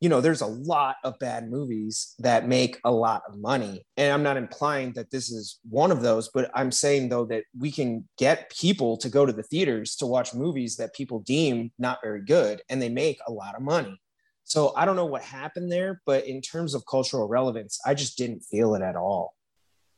you 0.00 0.08
know, 0.10 0.20
there's 0.20 0.42
a 0.42 0.46
lot 0.46 0.96
of 1.04 1.18
bad 1.18 1.50
movies 1.50 2.14
that 2.18 2.46
make 2.46 2.78
a 2.84 2.90
lot 2.90 3.22
of 3.28 3.38
money. 3.38 3.82
And 3.96 4.12
I'm 4.12 4.22
not 4.22 4.36
implying 4.36 4.92
that 4.92 5.10
this 5.10 5.30
is 5.30 5.58
one 5.68 5.90
of 5.90 6.02
those, 6.02 6.28
but 6.34 6.50
I'm 6.54 6.70
saying 6.70 7.08
though 7.08 7.24
that 7.26 7.44
we 7.58 7.70
can 7.70 8.06
get 8.18 8.50
people 8.50 8.98
to 8.98 9.08
go 9.08 9.24
to 9.24 9.32
the 9.32 9.42
theaters 9.42 9.96
to 9.96 10.06
watch 10.06 10.34
movies 10.34 10.76
that 10.76 10.94
people 10.94 11.20
deem 11.20 11.72
not 11.78 12.00
very 12.02 12.22
good 12.22 12.60
and 12.68 12.80
they 12.80 12.90
make 12.90 13.20
a 13.26 13.32
lot 13.32 13.54
of 13.54 13.62
money. 13.62 14.00
So 14.44 14.72
I 14.76 14.84
don't 14.84 14.96
know 14.96 15.06
what 15.06 15.22
happened 15.22 15.72
there, 15.72 16.02
but 16.04 16.26
in 16.26 16.40
terms 16.40 16.74
of 16.74 16.84
cultural 16.86 17.26
relevance, 17.26 17.80
I 17.84 17.94
just 17.94 18.18
didn't 18.18 18.40
feel 18.40 18.74
it 18.74 18.82
at 18.82 18.96
all. 18.96 19.34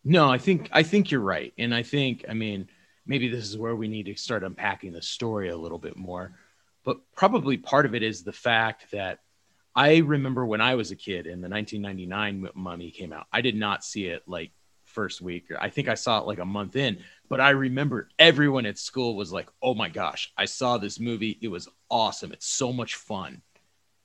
No, 0.05 0.31
I 0.31 0.39
think 0.39 0.71
I 0.73 0.85
think 0.85 1.11
you're 1.11 1.21
right. 1.21 1.53
And 1.59 1.75
I 1.75 1.83
think, 1.83 2.25
I 2.29 2.35
mean, 2.35 2.69
maybe 3.05 3.29
this 3.29 3.45
is 3.45 3.59
where 3.59 3.77
we 3.77 3.89
need 3.89 4.07
to 4.07 4.15
start 4.15 4.45
unpacking 4.45 4.93
the 4.93 5.03
story 5.03 5.51
a 5.51 5.57
little 5.57 5.79
bit 5.79 5.97
more. 5.97 6.39
But 6.85 6.99
probably 7.15 7.59
part 7.59 7.85
of 7.85 7.95
it 7.95 8.03
is 8.03 8.23
the 8.23 8.33
fact 8.33 8.91
that 8.93 9.19
I 9.79 9.99
remember 9.99 10.45
when 10.45 10.61
I 10.61 10.75
was 10.75 10.91
a 10.91 10.97
kid 10.97 11.29
and 11.29 11.41
the 11.41 11.49
1999 11.49 12.51
Mummy 12.57 12.91
came 12.91 13.13
out. 13.13 13.29
I 13.33 13.43
did 13.43 13.55
not 13.55 13.85
see 13.85 14.07
it 14.07 14.25
like 14.27 14.51
first 14.83 15.21
week. 15.21 15.53
I 15.57 15.71
think 15.71 15.89
I 15.89 15.95
saw 15.95 16.19
it 16.19 16.27
like 16.27 16.41
a 16.41 16.45
month 16.45 16.75
in, 16.75 16.99
but 17.29 17.41
I 17.41 17.51
remember 17.51 18.09
everyone 18.19 18.67
at 18.67 18.77
school 18.77 19.15
was 19.15 19.33
like, 19.33 19.49
"Oh 19.63 19.77
my 19.77 19.89
gosh, 19.89 20.33
I 20.37 20.47
saw 20.47 20.79
this 20.79 20.99
movie. 20.99 21.39
It 21.41 21.47
was 21.47 21.69
awesome. 21.89 22.33
It's 22.33 22.49
so 22.49 22.73
much 22.73 22.97
fun." 22.97 23.41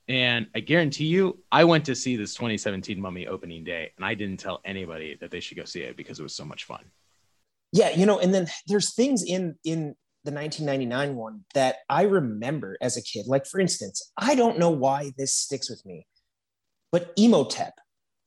And 0.06 0.46
I 0.54 0.60
guarantee 0.60 1.06
you, 1.06 1.42
I 1.50 1.64
went 1.64 1.86
to 1.86 1.96
see 1.96 2.14
this 2.14 2.34
2017 2.34 3.00
Mummy 3.00 3.26
opening 3.26 3.64
day, 3.64 3.90
and 3.96 4.06
I 4.06 4.14
didn't 4.14 4.38
tell 4.38 4.60
anybody 4.64 5.16
that 5.20 5.32
they 5.32 5.40
should 5.40 5.56
go 5.56 5.64
see 5.64 5.80
it 5.80 5.96
because 5.96 6.20
it 6.20 6.22
was 6.22 6.36
so 6.36 6.44
much 6.44 6.66
fun. 6.66 6.84
Yeah, 7.72 7.90
you 7.90 8.06
know, 8.06 8.20
and 8.20 8.32
then 8.32 8.46
there's 8.68 8.94
things 8.94 9.24
in 9.24 9.56
in 9.64 9.96
the 10.24 10.32
1999 10.32 11.16
one 11.16 11.44
that 11.54 11.76
I 11.88 12.02
remember 12.02 12.78
as 12.80 12.96
a 12.96 13.02
kid. 13.02 13.26
Like, 13.26 13.46
for 13.46 13.60
instance, 13.60 14.10
I 14.16 14.34
don't 14.34 14.58
know 14.58 14.70
why 14.70 15.12
this 15.18 15.34
sticks 15.34 15.68
with 15.68 15.84
me, 15.84 16.06
but 16.90 17.12
Imhotep, 17.16 17.74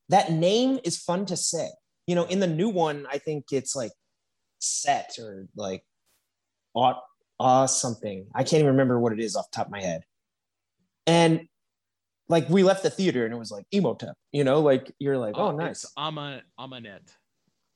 that 0.09 0.31
name 0.31 0.79
is 0.83 0.97
fun 0.97 1.25
to 1.25 1.35
say. 1.35 1.69
You 2.05 2.15
know, 2.15 2.25
in 2.25 2.39
the 2.39 2.47
new 2.47 2.69
one, 2.69 3.05
I 3.11 3.17
think 3.17 3.45
it's 3.51 3.75
like 3.75 3.91
set 4.59 5.17
or 5.19 5.47
like 5.55 5.83
ought 6.73 7.01
something. 7.67 8.27
I 8.33 8.43
can't 8.43 8.61
even 8.61 8.67
remember 8.67 8.99
what 8.99 9.13
it 9.13 9.19
is 9.19 9.35
off 9.35 9.51
top 9.51 9.67
of 9.67 9.71
my 9.71 9.81
head. 9.81 10.03
And 11.05 11.47
like 12.29 12.49
we 12.49 12.63
left 12.63 12.83
the 12.83 12.89
theater 12.89 13.25
and 13.25 13.33
it 13.33 13.37
was 13.37 13.51
like 13.51 13.65
Imhotep, 13.71 14.15
you 14.31 14.43
know, 14.43 14.61
like 14.61 14.93
you're 14.99 15.17
like, 15.17 15.35
oh, 15.37 15.47
oh 15.47 15.51
nice. 15.51 15.83
It's 15.83 15.93
Ama 15.97 16.41
Ahmanet. 16.59 17.09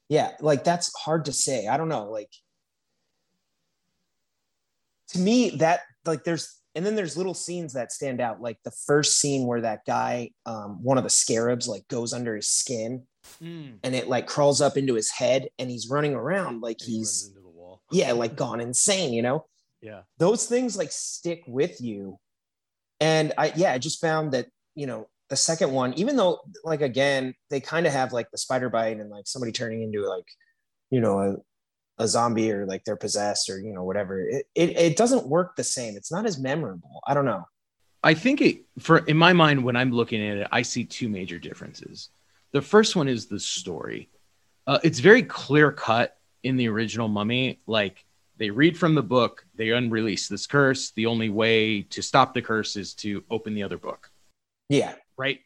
Yeah, 0.09 0.31
like 0.41 0.63
that's 0.63 0.93
hard 0.95 1.25
to 1.25 1.33
say. 1.33 1.67
I 1.67 1.77
don't 1.77 1.89
know. 1.89 2.11
Like 2.11 2.29
to 5.11 5.19
me 5.19 5.51
that 5.57 5.81
like 6.05 6.23
there's 6.23 6.61
and 6.73 6.85
then 6.85 6.95
there's 6.95 7.17
little 7.17 7.33
scenes 7.33 7.73
that 7.73 7.91
stand 7.91 8.21
out, 8.21 8.41
like 8.41 8.57
the 8.63 8.71
first 8.71 9.19
scene 9.19 9.45
where 9.45 9.61
that 9.61 9.81
guy, 9.85 10.31
um, 10.45 10.81
one 10.81 10.97
of 10.97 11.03
the 11.03 11.09
scarabs, 11.09 11.67
like 11.67 11.85
goes 11.89 12.13
under 12.13 12.35
his 12.35 12.47
skin, 12.47 13.03
mm. 13.43 13.73
and 13.83 13.95
it 13.95 14.07
like 14.07 14.25
crawls 14.25 14.61
up 14.61 14.77
into 14.77 14.93
his 14.93 15.11
head, 15.11 15.49
and 15.59 15.69
he's 15.69 15.89
running 15.89 16.13
around 16.13 16.61
like 16.61 16.77
and 16.79 16.89
he's 16.89 17.33
he 17.89 17.99
yeah, 17.99 18.13
like 18.13 18.35
gone 18.35 18.61
insane, 18.61 19.13
you 19.13 19.21
know. 19.21 19.45
Yeah, 19.81 20.01
those 20.17 20.45
things 20.45 20.77
like 20.77 20.91
stick 20.91 21.43
with 21.47 21.81
you, 21.81 22.17
and 22.99 23.33
I 23.37 23.51
yeah, 23.55 23.73
I 23.73 23.77
just 23.77 23.99
found 23.99 24.31
that 24.31 24.47
you 24.75 24.87
know 24.87 25.07
the 25.29 25.35
second 25.35 25.71
one, 25.71 25.93
even 25.95 26.15
though 26.15 26.39
like 26.63 26.81
again 26.81 27.33
they 27.49 27.59
kind 27.59 27.85
of 27.85 27.91
have 27.91 28.13
like 28.13 28.31
the 28.31 28.37
spider 28.37 28.69
bite 28.69 28.97
and 28.97 29.09
like 29.09 29.27
somebody 29.27 29.51
turning 29.51 29.81
into 29.81 30.07
like 30.07 30.25
you 30.89 31.01
know 31.01 31.43
a 32.01 32.07
zombie 32.07 32.51
or 32.51 32.65
like 32.65 32.83
they're 32.83 32.95
possessed 32.95 33.49
or 33.49 33.59
you 33.59 33.71
know 33.73 33.83
whatever 33.83 34.19
it, 34.19 34.47
it, 34.55 34.69
it 34.77 34.97
doesn't 34.97 35.27
work 35.27 35.55
the 35.55 35.63
same. 35.63 35.95
It's 35.95 36.11
not 36.11 36.25
as 36.25 36.39
memorable. 36.39 36.99
I 37.05 37.13
don't 37.13 37.25
know. 37.25 37.45
I 38.03 38.15
think 38.15 38.41
it 38.41 38.63
for 38.79 38.97
in 38.97 39.15
my 39.15 39.31
mind 39.31 39.63
when 39.63 39.75
i'm 39.75 39.91
looking 39.91 40.27
at 40.27 40.37
it 40.37 40.47
i 40.51 40.63
see 40.63 40.83
two 40.83 41.07
major 41.07 41.37
differences. 41.37 42.09
The 42.51 42.61
first 42.61 42.95
one 42.95 43.07
is 43.07 43.27
the 43.27 43.39
story. 43.39 44.09
Uh, 44.67 44.79
it's 44.83 44.99
very 44.99 45.23
clear 45.23 45.71
cut 45.71 46.17
in 46.43 46.57
the 46.57 46.67
original 46.67 47.07
mummy. 47.07 47.61
Like 47.65 48.03
they 48.37 48.49
read 48.49 48.77
from 48.77 48.95
the 48.95 49.03
book 49.03 49.45
they 49.55 49.69
unrelease 49.69 50.27
this 50.27 50.47
curse. 50.47 50.91
The 50.91 51.05
only 51.05 51.29
way 51.29 51.83
to 51.83 52.01
stop 52.01 52.33
the 52.33 52.41
curse 52.41 52.75
is 52.75 52.95
to 52.95 53.23
open 53.29 53.53
the 53.53 53.63
other 53.63 53.77
book. 53.77 54.09
Yeah. 54.69 54.95
Right 55.17 55.41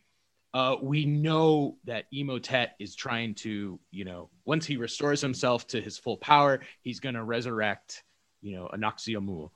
uh, 0.55 0.77
we 0.81 1.05
know 1.05 1.75
that 1.83 2.05
Imhotep 2.13 2.77
is 2.79 2.95
trying 2.95 3.35
to, 3.35 3.77
you 3.91 4.05
know, 4.05 4.29
once 4.45 4.65
he 4.65 4.77
restores 4.77 5.19
himself 5.19 5.67
to 5.67 5.81
his 5.81 5.97
full 5.97 6.15
power, 6.15 6.61
he's 6.81 7.01
going 7.01 7.15
to 7.15 7.25
resurrect, 7.25 8.05
you 8.41 8.55
know, 8.55 8.69
Anck-su-namun. 8.73 9.49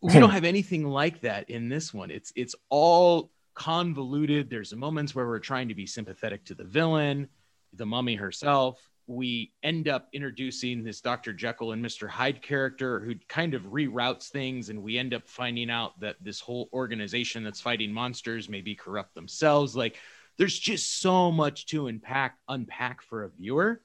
We 0.00 0.14
don't 0.14 0.30
have 0.38 0.44
anything 0.44 0.86
like 0.86 1.20
that 1.20 1.50
in 1.50 1.68
this 1.68 1.92
one. 1.92 2.10
It's 2.10 2.32
it's 2.34 2.54
all 2.70 3.30
convoluted. 3.54 4.48
There's 4.48 4.74
moments 4.74 5.14
where 5.14 5.26
we're 5.26 5.38
trying 5.38 5.68
to 5.68 5.74
be 5.74 5.84
sympathetic 5.84 6.46
to 6.46 6.54
the 6.54 6.64
villain, 6.64 7.28
the 7.74 7.84
mummy 7.84 8.14
herself. 8.14 8.80
We 9.06 9.52
end 9.62 9.86
up 9.86 10.08
introducing 10.14 10.82
this 10.82 11.02
Dr. 11.02 11.34
Jekyll 11.34 11.72
and 11.72 11.84
Mr. 11.84 12.08
Hyde 12.08 12.40
character 12.40 13.00
who 13.00 13.16
kind 13.28 13.52
of 13.52 13.64
reroutes 13.64 14.28
things, 14.28 14.70
and 14.70 14.82
we 14.82 14.96
end 14.96 15.12
up 15.12 15.28
finding 15.28 15.68
out 15.68 16.00
that 16.00 16.16
this 16.22 16.40
whole 16.40 16.70
organization 16.72 17.44
that's 17.44 17.60
fighting 17.60 17.92
monsters 17.92 18.48
may 18.48 18.62
be 18.62 18.74
corrupt 18.74 19.14
themselves. 19.14 19.76
Like 19.76 19.98
there's 20.38 20.58
just 20.58 21.00
so 21.00 21.30
much 21.30 21.66
to 21.66 21.86
unpack 21.86 22.38
unpack 22.48 23.02
for 23.02 23.24
a 23.24 23.30
viewer. 23.30 23.82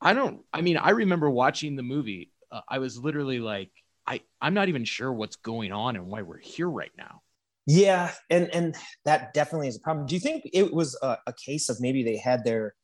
I 0.00 0.12
don't 0.12 0.42
I 0.52 0.60
mean 0.60 0.76
I 0.76 0.90
remember 0.90 1.28
watching 1.28 1.76
the 1.76 1.82
movie 1.82 2.30
uh, 2.50 2.60
I 2.68 2.78
was 2.78 2.98
literally 2.98 3.40
like 3.40 3.70
I 4.06 4.22
I'm 4.40 4.54
not 4.54 4.68
even 4.68 4.84
sure 4.84 5.12
what's 5.12 5.36
going 5.36 5.72
on 5.72 5.96
and 5.96 6.06
why 6.06 6.22
we're 6.22 6.38
here 6.38 6.68
right 6.68 6.92
now. 6.96 7.22
Yeah, 7.66 8.12
and 8.30 8.48
and 8.54 8.74
that 9.04 9.34
definitely 9.34 9.68
is 9.68 9.76
a 9.76 9.80
problem. 9.80 10.06
Do 10.06 10.14
you 10.14 10.20
think 10.20 10.48
it 10.52 10.72
was 10.72 10.98
a, 11.02 11.18
a 11.26 11.34
case 11.34 11.68
of 11.68 11.80
maybe 11.80 12.02
they 12.02 12.16
had 12.16 12.42
their 12.44 12.74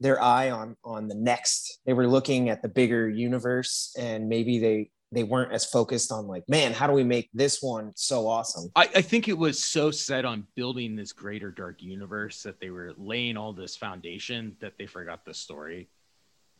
their 0.00 0.22
eye 0.22 0.50
on 0.50 0.76
on 0.84 1.08
the 1.08 1.14
next 1.14 1.80
they 1.84 1.92
were 1.92 2.06
looking 2.06 2.48
at 2.48 2.62
the 2.62 2.68
bigger 2.68 3.08
universe 3.08 3.92
and 3.98 4.28
maybe 4.28 4.60
they 4.60 4.90
they 5.12 5.22
weren't 5.22 5.52
as 5.52 5.64
focused 5.64 6.12
on 6.12 6.26
like, 6.26 6.48
man, 6.48 6.72
how 6.72 6.86
do 6.86 6.92
we 6.92 7.04
make 7.04 7.30
this 7.32 7.62
one 7.62 7.92
so 7.94 8.28
awesome? 8.28 8.70
I, 8.76 8.88
I, 8.96 9.02
think 9.02 9.28
it 9.28 9.36
was 9.36 9.62
so 9.62 9.90
set 9.90 10.24
on 10.24 10.46
building 10.54 10.96
this 10.96 11.12
greater 11.12 11.50
dark 11.50 11.82
universe 11.82 12.42
that 12.42 12.60
they 12.60 12.70
were 12.70 12.92
laying 12.98 13.36
all 13.36 13.52
this 13.52 13.76
foundation 13.76 14.56
that 14.60 14.74
they 14.78 14.86
forgot 14.86 15.24
the 15.24 15.32
story. 15.32 15.88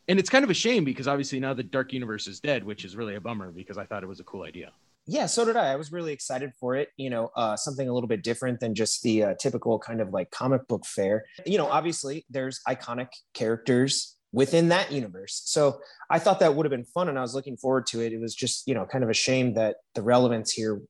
And 0.08 0.18
it's 0.18 0.30
kind 0.30 0.44
of 0.44 0.50
a 0.50 0.54
shame 0.54 0.84
because 0.84 1.06
obviously 1.06 1.38
now 1.40 1.52
the 1.52 1.62
dark 1.62 1.92
universe 1.92 2.26
is 2.26 2.40
dead, 2.40 2.64
which 2.64 2.84
is 2.84 2.96
really 2.96 3.16
a 3.16 3.20
bummer 3.20 3.52
because 3.52 3.76
I 3.76 3.84
thought 3.84 4.02
it 4.02 4.08
was 4.08 4.20
a 4.20 4.24
cool 4.24 4.44
idea. 4.44 4.72
Yeah, 5.10 5.24
so 5.24 5.44
did 5.46 5.56
I. 5.56 5.72
I 5.72 5.76
was 5.76 5.90
really 5.90 6.12
excited 6.12 6.52
for 6.60 6.76
it. 6.76 6.90
You 6.98 7.08
know, 7.08 7.30
uh, 7.34 7.56
something 7.56 7.88
a 7.88 7.92
little 7.92 8.08
bit 8.08 8.22
different 8.22 8.60
than 8.60 8.74
just 8.74 9.02
the 9.02 9.24
uh, 9.24 9.34
typical 9.40 9.78
kind 9.78 10.02
of 10.02 10.10
like 10.10 10.30
comic 10.30 10.68
book 10.68 10.84
fair. 10.84 11.24
You 11.46 11.56
know, 11.56 11.66
obviously 11.66 12.26
there's 12.28 12.60
iconic 12.68 13.08
characters 13.32 14.17
within 14.32 14.68
that 14.68 14.92
universe. 14.92 15.42
So 15.46 15.80
I 16.10 16.18
thought 16.18 16.40
that 16.40 16.54
would 16.54 16.66
have 16.66 16.70
been 16.70 16.84
fun 16.84 17.08
and 17.08 17.18
I 17.18 17.22
was 17.22 17.34
looking 17.34 17.56
forward 17.56 17.86
to 17.86 18.00
it. 18.00 18.12
It 18.12 18.20
was 18.20 18.34
just, 18.34 18.66
you 18.68 18.74
know, 18.74 18.84
kind 18.84 19.02
of 19.02 19.10
a 19.10 19.14
shame 19.14 19.54
that 19.54 19.76
the 19.94 20.02
relevance 20.02 20.52
here 20.52 20.80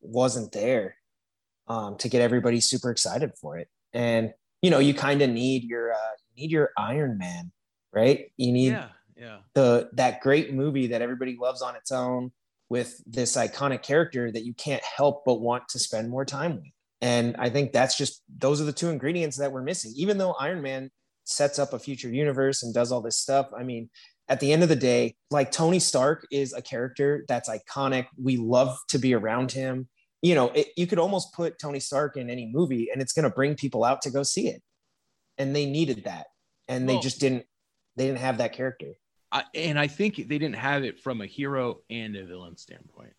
wasn't 0.00 0.52
there 0.52 0.96
um, 1.66 1.96
to 1.98 2.08
get 2.08 2.22
everybody 2.22 2.60
super 2.60 2.90
excited 2.90 3.32
for 3.40 3.58
it. 3.58 3.68
And, 3.92 4.32
you 4.62 4.70
know, 4.70 4.78
you 4.78 4.94
kind 4.94 5.20
of 5.22 5.30
need 5.30 5.64
your, 5.64 5.92
uh, 5.92 6.14
need 6.36 6.50
your 6.50 6.70
Iron 6.78 7.18
Man, 7.18 7.50
right? 7.92 8.30
You 8.36 8.52
need 8.52 8.72
yeah, 8.72 8.88
yeah. 9.16 9.38
the, 9.54 9.90
that 9.94 10.20
great 10.20 10.54
movie 10.54 10.88
that 10.88 11.02
everybody 11.02 11.36
loves 11.40 11.62
on 11.62 11.74
its 11.74 11.90
own 11.90 12.30
with 12.68 13.02
this 13.06 13.36
iconic 13.36 13.82
character 13.82 14.30
that 14.30 14.44
you 14.44 14.54
can't 14.54 14.82
help 14.82 15.24
but 15.24 15.40
want 15.40 15.68
to 15.70 15.78
spend 15.78 16.08
more 16.08 16.24
time 16.24 16.56
with. 16.56 16.72
And 17.00 17.36
I 17.38 17.50
think 17.50 17.72
that's 17.72 17.96
just, 17.96 18.22
those 18.38 18.60
are 18.60 18.64
the 18.64 18.72
two 18.72 18.90
ingredients 18.90 19.36
that 19.36 19.52
we're 19.52 19.62
missing, 19.62 19.92
even 19.96 20.18
though 20.18 20.32
Iron 20.32 20.62
Man 20.62 20.90
sets 21.26 21.58
up 21.58 21.72
a 21.72 21.78
future 21.78 22.08
universe 22.08 22.62
and 22.62 22.72
does 22.72 22.92
all 22.92 23.00
this 23.00 23.18
stuff. 23.18 23.50
I 23.56 23.62
mean, 23.62 23.90
at 24.28 24.40
the 24.40 24.52
end 24.52 24.62
of 24.62 24.68
the 24.68 24.76
day, 24.76 25.16
like 25.30 25.52
Tony 25.52 25.78
Stark 25.78 26.26
is 26.30 26.52
a 26.52 26.62
character 26.62 27.24
that's 27.28 27.48
iconic. 27.48 28.06
We 28.20 28.36
love 28.36 28.78
to 28.88 28.98
be 28.98 29.14
around 29.14 29.52
him. 29.52 29.88
You 30.22 30.34
know, 30.34 30.48
it, 30.48 30.68
you 30.76 30.86
could 30.86 30.98
almost 30.98 31.32
put 31.34 31.58
Tony 31.58 31.80
Stark 31.80 32.16
in 32.16 32.30
any 32.30 32.50
movie 32.52 32.88
and 32.92 33.02
it's 33.02 33.12
going 33.12 33.24
to 33.24 33.34
bring 33.34 33.54
people 33.54 33.84
out 33.84 34.02
to 34.02 34.10
go 34.10 34.22
see 34.22 34.48
it. 34.48 34.62
And 35.38 35.54
they 35.54 35.66
needed 35.66 36.04
that. 36.04 36.26
And 36.68 36.86
well, 36.86 36.96
they 36.96 37.02
just 37.02 37.20
didn't, 37.20 37.44
they 37.96 38.06
didn't 38.06 38.20
have 38.20 38.38
that 38.38 38.52
character. 38.52 38.92
I, 39.30 39.44
and 39.54 39.78
I 39.78 39.86
think 39.86 40.16
they 40.16 40.38
didn't 40.38 40.56
have 40.56 40.84
it 40.84 41.00
from 41.00 41.20
a 41.20 41.26
hero 41.26 41.80
and 41.90 42.16
a 42.16 42.24
villain 42.24 42.56
standpoint. 42.56 43.12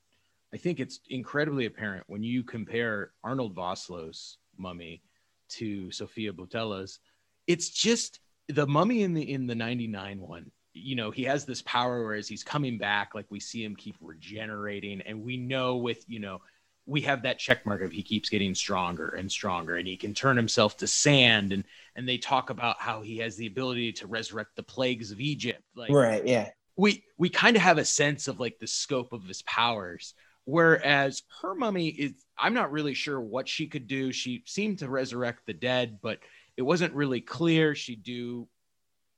I 0.53 0.57
think 0.57 0.79
it's 0.79 1.01
incredibly 1.09 1.65
apparent 1.65 2.05
when 2.07 2.23
you 2.23 2.43
compare 2.43 3.11
Arnold 3.23 3.55
Vosloo's 3.55 4.37
mummy 4.57 5.03
to 5.49 5.91
Sofia 5.91 6.33
Boutella's 6.33 6.99
it's 7.47 7.69
just 7.69 8.19
the 8.49 8.67
mummy 8.67 9.03
in 9.03 9.13
the 9.13 9.31
in 9.31 9.47
the 9.47 9.55
99 9.55 10.21
one 10.21 10.51
you 10.73 10.95
know 10.95 11.11
he 11.11 11.23
has 11.23 11.45
this 11.45 11.61
power 11.63 12.03
whereas 12.03 12.27
he's 12.27 12.43
coming 12.43 12.77
back 12.77 13.15
like 13.15 13.25
we 13.29 13.39
see 13.39 13.63
him 13.63 13.75
keep 13.75 13.95
regenerating 14.01 15.01
and 15.01 15.21
we 15.21 15.37
know 15.37 15.77
with 15.77 16.03
you 16.07 16.19
know 16.19 16.39
we 16.85 17.01
have 17.01 17.23
that 17.23 17.37
check 17.37 17.65
mark 17.65 17.81
of 17.81 17.91
he 17.91 18.01
keeps 18.01 18.29
getting 18.29 18.55
stronger 18.55 19.09
and 19.09 19.31
stronger 19.31 19.75
and 19.75 19.87
he 19.87 19.97
can 19.97 20.13
turn 20.13 20.37
himself 20.37 20.77
to 20.77 20.87
sand 20.87 21.51
and 21.51 21.63
and 21.95 22.07
they 22.07 22.17
talk 22.17 22.49
about 22.49 22.79
how 22.79 23.01
he 23.01 23.17
has 23.17 23.35
the 23.35 23.47
ability 23.47 23.91
to 23.91 24.07
resurrect 24.07 24.55
the 24.55 24.63
plagues 24.63 25.11
of 25.11 25.19
egypt. 25.19 25.61
Like 25.75 25.91
right 25.91 26.25
yeah. 26.25 26.49
we 26.75 27.03
we 27.17 27.29
kind 27.29 27.55
of 27.55 27.61
have 27.61 27.77
a 27.77 27.85
sense 27.85 28.27
of 28.27 28.39
like 28.39 28.57
the 28.59 28.67
scope 28.67 29.13
of 29.13 29.25
his 29.25 29.41
powers 29.43 30.13
whereas 30.45 31.23
her 31.41 31.53
mummy 31.53 31.89
is 31.89 32.13
i'm 32.37 32.53
not 32.53 32.71
really 32.71 32.93
sure 32.93 33.19
what 33.19 33.49
she 33.49 33.67
could 33.67 33.87
do. 33.87 34.11
She 34.11 34.43
seemed 34.45 34.79
to 34.79 34.89
resurrect 34.89 35.45
the 35.45 35.53
dead 35.53 35.99
but 36.01 36.19
it 36.57 36.63
wasn't 36.63 36.93
really 36.93 37.21
clear. 37.21 37.75
She'd 37.75 38.03
do 38.03 38.47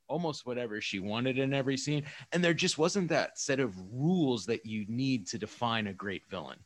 almost 0.09 0.45
whatever 0.45 0.81
she 0.81 0.99
wanted 0.99 1.37
in 1.37 1.53
every 1.53 1.77
scene. 1.77 2.03
And 2.31 2.43
there 2.43 2.53
just 2.53 2.77
wasn't 2.77 3.09
that 3.09 3.39
set 3.39 3.59
of 3.59 3.75
rules 3.91 4.45
that 4.47 4.65
you 4.65 4.85
need 4.89 5.27
to 5.27 5.37
define 5.37 5.87
a 5.87 5.93
great 5.93 6.23
villain. 6.29 6.59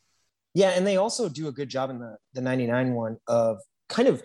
Yeah 0.55 0.69
and 0.69 0.85
they 0.85 0.97
also 0.97 1.29
do 1.29 1.47
a 1.47 1.51
good 1.51 1.69
job 1.69 1.89
in 1.89 1.99
the 1.99 2.17
the 2.33 2.41
99 2.41 2.93
one 2.93 3.17
of 3.27 3.59
kind 3.89 4.07
of 4.07 4.21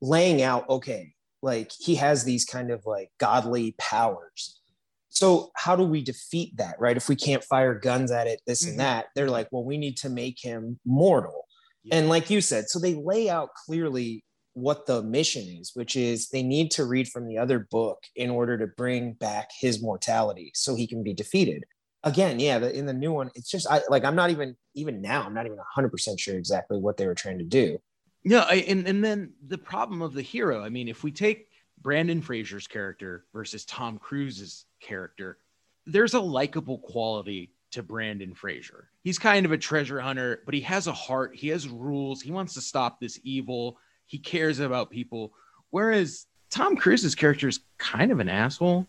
laying 0.00 0.42
out 0.42 0.68
okay 0.68 1.14
like 1.42 1.72
he 1.78 1.94
has 1.94 2.22
these 2.22 2.44
kind 2.44 2.70
of 2.70 2.84
like 2.86 3.10
godly 3.18 3.74
powers. 3.78 4.60
So 5.08 5.50
how 5.56 5.74
do 5.74 5.84
we 5.84 6.02
defeat 6.02 6.56
that 6.58 6.76
right? 6.78 6.96
If 6.96 7.08
we 7.08 7.16
can't 7.16 7.42
fire 7.42 7.74
guns 7.74 8.12
at 8.12 8.26
it 8.26 8.40
this 8.46 8.62
mm-hmm. 8.62 8.72
and 8.72 8.80
that 8.80 9.06
they're 9.14 9.30
like 9.30 9.48
well 9.50 9.64
we 9.64 9.78
need 9.78 9.96
to 9.98 10.08
make 10.08 10.38
him 10.40 10.78
mortal. 10.84 11.46
Yeah. 11.82 11.96
and 11.96 12.08
like 12.10 12.28
you 12.28 12.42
said 12.42 12.68
so 12.68 12.78
they 12.78 12.94
lay 12.94 13.30
out 13.30 13.54
clearly 13.54 14.22
what 14.54 14.86
the 14.86 15.02
mission 15.02 15.46
is, 15.60 15.72
which 15.74 15.96
is 15.96 16.28
they 16.28 16.42
need 16.42 16.70
to 16.72 16.84
read 16.84 17.08
from 17.08 17.26
the 17.26 17.38
other 17.38 17.60
book 17.70 18.02
in 18.16 18.30
order 18.30 18.58
to 18.58 18.66
bring 18.66 19.12
back 19.14 19.50
his 19.58 19.82
mortality 19.82 20.50
so 20.54 20.74
he 20.74 20.86
can 20.86 21.02
be 21.02 21.14
defeated. 21.14 21.64
Again, 22.02 22.40
yeah, 22.40 22.58
the, 22.58 22.76
in 22.76 22.86
the 22.86 22.92
new 22.92 23.12
one, 23.12 23.30
it's 23.34 23.50
just 23.50 23.66
I 23.70 23.82
like 23.88 24.04
I'm 24.04 24.16
not 24.16 24.30
even 24.30 24.56
even 24.74 25.00
now 25.00 25.22
I'm 25.22 25.34
not 25.34 25.46
even 25.46 25.58
100% 25.76 26.18
sure 26.18 26.36
exactly 26.36 26.78
what 26.78 26.96
they 26.96 27.06
were 27.06 27.14
trying 27.14 27.38
to 27.38 27.44
do. 27.44 27.78
Yeah, 28.24 28.42
and 28.44 28.86
and 28.86 29.04
then 29.04 29.32
the 29.46 29.58
problem 29.58 30.02
of 30.02 30.14
the 30.14 30.22
hero. 30.22 30.62
I 30.62 30.68
mean, 30.68 30.88
if 30.88 31.04
we 31.04 31.12
take 31.12 31.48
Brendan 31.80 32.22
Fraser's 32.22 32.66
character 32.66 33.24
versus 33.32 33.64
Tom 33.64 33.98
Cruise's 33.98 34.66
character, 34.80 35.38
there's 35.86 36.14
a 36.14 36.20
likable 36.20 36.78
quality 36.78 37.52
to 37.72 37.82
Brendan 37.82 38.34
Fraser. 38.34 38.90
He's 39.02 39.18
kind 39.18 39.46
of 39.46 39.52
a 39.52 39.58
treasure 39.58 40.00
hunter, 40.00 40.42
but 40.44 40.54
he 40.54 40.60
has 40.62 40.86
a 40.86 40.92
heart. 40.92 41.36
He 41.36 41.48
has 41.48 41.68
rules. 41.68 42.20
He 42.20 42.32
wants 42.32 42.54
to 42.54 42.60
stop 42.60 42.98
this 42.98 43.20
evil 43.22 43.78
he 44.10 44.18
cares 44.18 44.58
about 44.58 44.90
people. 44.90 45.32
Whereas 45.70 46.26
Tom 46.50 46.74
Cruise's 46.74 47.14
character 47.14 47.46
is 47.46 47.60
kind 47.78 48.10
of 48.10 48.18
an 48.18 48.28
asshole. 48.28 48.88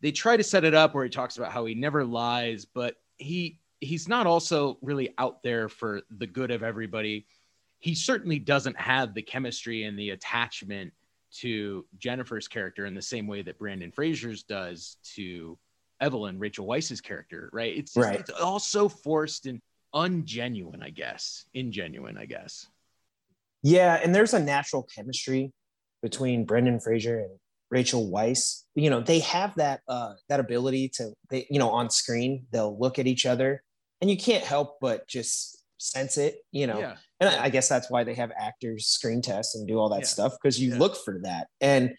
They 0.00 0.10
try 0.10 0.38
to 0.38 0.42
set 0.42 0.64
it 0.64 0.72
up 0.72 0.94
where 0.94 1.04
he 1.04 1.10
talks 1.10 1.36
about 1.36 1.52
how 1.52 1.66
he 1.66 1.74
never 1.74 2.02
lies, 2.02 2.64
but 2.64 2.96
he 3.18 3.60
he's 3.80 4.08
not 4.08 4.26
also 4.26 4.78
really 4.80 5.12
out 5.18 5.42
there 5.42 5.68
for 5.68 6.00
the 6.16 6.26
good 6.26 6.50
of 6.50 6.62
everybody. 6.62 7.26
He 7.78 7.94
certainly 7.94 8.38
doesn't 8.38 8.80
have 8.80 9.12
the 9.12 9.20
chemistry 9.20 9.84
and 9.84 9.98
the 9.98 10.10
attachment 10.10 10.94
to 11.40 11.84
Jennifer's 11.98 12.48
character 12.48 12.86
in 12.86 12.94
the 12.94 13.02
same 13.02 13.26
way 13.26 13.42
that 13.42 13.58
Brendan 13.58 13.92
Fraser's 13.92 14.44
does 14.44 14.96
to 15.14 15.58
Evelyn, 16.00 16.38
Rachel 16.38 16.66
Weisz's 16.66 17.02
character, 17.02 17.50
right? 17.52 17.76
It's 17.76 17.94
right. 17.98 18.18
it's 18.18 18.30
all 18.30 18.58
so 18.58 18.88
forced 18.88 19.44
and 19.44 19.60
ungenuine, 19.94 20.82
I 20.82 20.88
guess. 20.88 21.44
Ingenuine, 21.54 22.16
I 22.16 22.24
guess. 22.24 22.66
Yeah, 23.64 23.98
and 24.02 24.14
there's 24.14 24.34
a 24.34 24.40
natural 24.40 24.86
chemistry 24.94 25.52
between 26.02 26.44
Brendan 26.44 26.78
Fraser 26.80 27.18
and 27.18 27.30
Rachel 27.70 28.08
Weisz. 28.10 28.62
You 28.74 28.90
know, 28.90 29.00
they 29.00 29.20
have 29.20 29.54
that 29.56 29.80
uh 29.88 30.12
that 30.28 30.38
ability 30.38 30.90
to 30.96 31.12
they, 31.30 31.46
you 31.50 31.58
know, 31.58 31.70
on 31.70 31.90
screen, 31.90 32.46
they'll 32.52 32.78
look 32.78 32.98
at 32.98 33.06
each 33.06 33.24
other 33.26 33.62
and 34.00 34.10
you 34.10 34.16
can't 34.18 34.44
help 34.44 34.76
but 34.80 35.08
just 35.08 35.64
sense 35.78 36.18
it, 36.18 36.36
you 36.52 36.66
know. 36.66 36.78
Yeah. 36.78 36.96
And 37.20 37.30
I, 37.30 37.44
I 37.44 37.48
guess 37.48 37.68
that's 37.68 37.90
why 37.90 38.04
they 38.04 38.14
have 38.14 38.30
actors 38.38 38.86
screen 38.86 39.22
tests 39.22 39.54
and 39.54 39.66
do 39.66 39.78
all 39.78 39.88
that 39.90 40.00
Yeah. 40.00 40.06
stuff 40.06 40.34
because 40.40 40.60
you 40.60 40.72
Yeah. 40.72 40.78
look 40.78 40.96
for 41.02 41.20
that. 41.22 41.48
And 41.60 41.96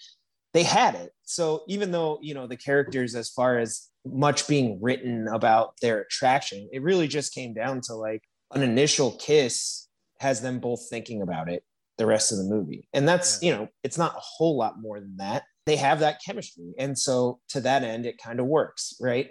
they 0.54 0.64
had 0.64 0.96
it. 0.96 1.12
So 1.24 1.64
even 1.68 1.92
though, 1.92 2.20
you 2.22 2.34
know, 2.36 2.48
the 2.48 2.58
characters, 2.58 3.16
as 3.16 3.30
far 3.30 3.58
as 3.58 3.90
much 4.06 4.48
being 4.48 4.80
written 4.82 5.28
about 5.28 5.74
their 5.82 6.02
attraction, 6.02 6.70
it 6.72 6.82
really 6.84 7.08
just 7.08 7.34
came 7.34 7.54
down 7.54 7.82
to 7.82 7.96
like 7.96 8.22
an 8.54 8.62
initial 8.62 9.18
kiss 9.18 9.85
has 10.20 10.42
them 10.42 10.60
both 10.60 10.88
thinking 10.90 11.22
about 11.22 11.50
it 11.50 11.64
the 11.98 12.06
rest 12.06 12.32
of 12.32 12.38
the 12.38 12.44
movie. 12.44 12.88
And 12.94 13.08
that's, 13.08 13.42
you 13.42 13.52
know, 13.52 13.70
it's 13.84 13.98
not 13.98 14.16
a 14.16 14.20
whole 14.20 14.58
lot 14.58 14.82
more 14.82 15.00
than 15.00 15.16
that. 15.18 15.44
They 15.66 15.78
have 15.78 16.00
that 16.02 16.20
chemistry. 16.26 16.74
And 16.78 16.98
so 16.98 17.40
to 17.50 17.62
that 17.62 17.84
end, 17.84 18.06
it 18.06 18.18
kind 18.18 18.40
of 18.40 18.46
works, 18.48 18.96
right? 19.00 19.30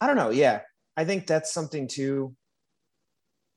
I 0.00 0.06
don't 0.06 0.16
know. 0.16 0.30
Yeah. 0.30 0.60
I 0.96 1.04
think 1.06 1.26
that's 1.26 1.52
something 1.52 1.88
too. 1.88 2.36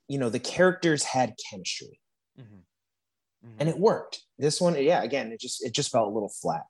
You 0.07 0.19
know, 0.19 0.29
the 0.29 0.39
characters 0.39 1.03
had 1.03 1.33
chemistry 1.49 1.99
Mhm. 2.39 2.61
and 3.59 3.67
it 3.69 3.77
worked. 3.77 4.21
This 4.37 4.61
one, 4.61 4.81
yeah, 4.81 5.03
again, 5.03 5.31
it 5.31 5.39
just 5.39 5.63
it 5.65 5.73
just 5.73 5.91
felt 5.91 6.07
a 6.07 6.13
little 6.13 6.29
flat. 6.29 6.63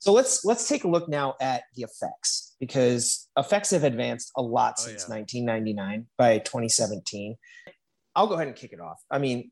So 0.00 0.12
let's 0.12 0.44
let's 0.44 0.66
take 0.68 0.84
a 0.84 0.88
look 0.88 1.08
now 1.08 1.34
at 1.40 1.64
the 1.74 1.82
effects 1.82 2.56
because 2.58 3.28
effects 3.36 3.70
have 3.70 3.84
advanced 3.84 4.30
a 4.36 4.42
lot 4.42 4.74
Oh, 4.78 4.82
since 4.82 5.02
yeah. 5.08 5.14
1999 5.16 6.08
by 6.16 6.38
2017. 6.38 7.36
I'll 8.18 8.26
go 8.26 8.34
ahead 8.34 8.48
and 8.48 8.56
kick 8.56 8.72
it 8.72 8.80
off. 8.80 9.00
I 9.10 9.18
mean, 9.18 9.50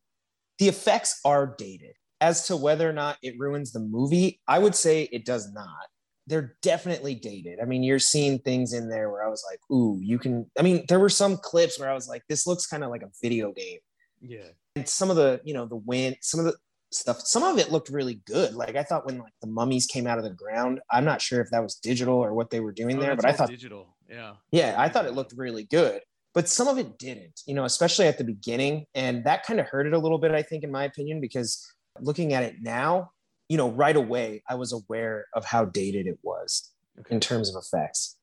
the 0.58 0.68
effects 0.68 1.20
are 1.24 1.54
dated. 1.56 1.94
As 2.20 2.46
to 2.46 2.56
whether 2.56 2.88
or 2.88 2.94
not 2.94 3.18
it 3.22 3.38
ruins 3.38 3.72
the 3.72 3.80
movie, 3.80 4.40
I 4.48 4.58
would 4.58 4.74
say 4.74 5.02
it 5.12 5.26
does 5.26 5.52
not. 5.52 5.86
They're 6.26 6.56
definitely 6.62 7.14
dated. 7.14 7.58
I 7.60 7.66
mean, 7.66 7.82
you're 7.82 7.98
seeing 7.98 8.38
things 8.38 8.72
in 8.72 8.88
there 8.88 9.10
where 9.10 9.24
I 9.24 9.28
was 9.28 9.44
like, 9.48 9.60
ooh, 9.70 10.00
you 10.02 10.18
can. 10.18 10.50
I 10.58 10.62
mean, 10.62 10.84
there 10.88 10.98
were 10.98 11.10
some 11.10 11.36
clips 11.36 11.78
where 11.78 11.90
I 11.90 11.94
was 11.94 12.08
like, 12.08 12.22
this 12.28 12.46
looks 12.46 12.66
kind 12.66 12.82
of 12.82 12.90
like 12.90 13.02
a 13.02 13.10
video 13.22 13.52
game 13.52 13.78
yeah. 14.20 14.48
and 14.74 14.88
some 14.88 15.10
of 15.10 15.16
the 15.16 15.40
you 15.44 15.54
know 15.54 15.66
the 15.66 15.76
wind 15.76 16.16
some 16.20 16.40
of 16.40 16.46
the 16.46 16.54
stuff 16.90 17.20
some 17.20 17.42
of 17.42 17.58
it 17.58 17.70
looked 17.72 17.88
really 17.88 18.20
good 18.26 18.54
like 18.54 18.76
i 18.76 18.82
thought 18.82 19.04
when 19.04 19.18
like 19.18 19.32
the 19.40 19.46
mummies 19.46 19.86
came 19.86 20.06
out 20.06 20.18
of 20.18 20.24
the 20.24 20.30
ground 20.30 20.80
i'm 20.90 21.04
not 21.04 21.20
sure 21.20 21.40
if 21.40 21.50
that 21.50 21.62
was 21.62 21.76
digital 21.76 22.14
or 22.14 22.32
what 22.32 22.50
they 22.50 22.60
were 22.60 22.72
doing 22.72 22.96
Oh, 22.98 23.00
there 23.00 23.16
but 23.16 23.24
i 23.24 23.32
thought 23.32 23.50
digital. 23.50 23.96
Yeah. 24.08 24.34
yeah 24.52 24.74
i 24.78 24.88
thought 24.88 25.06
it 25.06 25.14
looked 25.14 25.32
really 25.36 25.64
good 25.64 26.00
but 26.36 26.50
some 26.50 26.68
of 26.68 26.76
it 26.76 26.98
didn't 26.98 27.40
you 27.46 27.54
know 27.54 27.64
especially 27.64 28.06
at 28.06 28.18
the 28.18 28.24
beginning. 28.24 28.84
And 28.94 29.24
that 29.24 29.44
kind 29.44 29.58
of 29.58 29.66
hurt 29.66 29.86
it 29.88 29.94
a 29.94 29.98
little 29.98 30.18
bit 30.18 30.30
i 30.30 30.42
think 30.42 30.62
in 30.62 30.70
my 30.70 30.84
opinion 30.84 31.20
because 31.20 31.66
looking 31.98 32.34
at 32.34 32.44
it 32.44 32.56
now 32.60 33.10
you 33.48 33.56
know 33.56 33.70
right 33.70 33.96
away 33.96 34.44
i 34.48 34.54
was 34.54 34.72
aware 34.72 35.26
of 35.34 35.44
how 35.44 35.64
dated 35.64 36.06
it 36.06 36.18
was 36.22 36.70
in 37.10 37.18
terms 37.18 37.48
of 37.48 37.60
effects. 37.60 38.16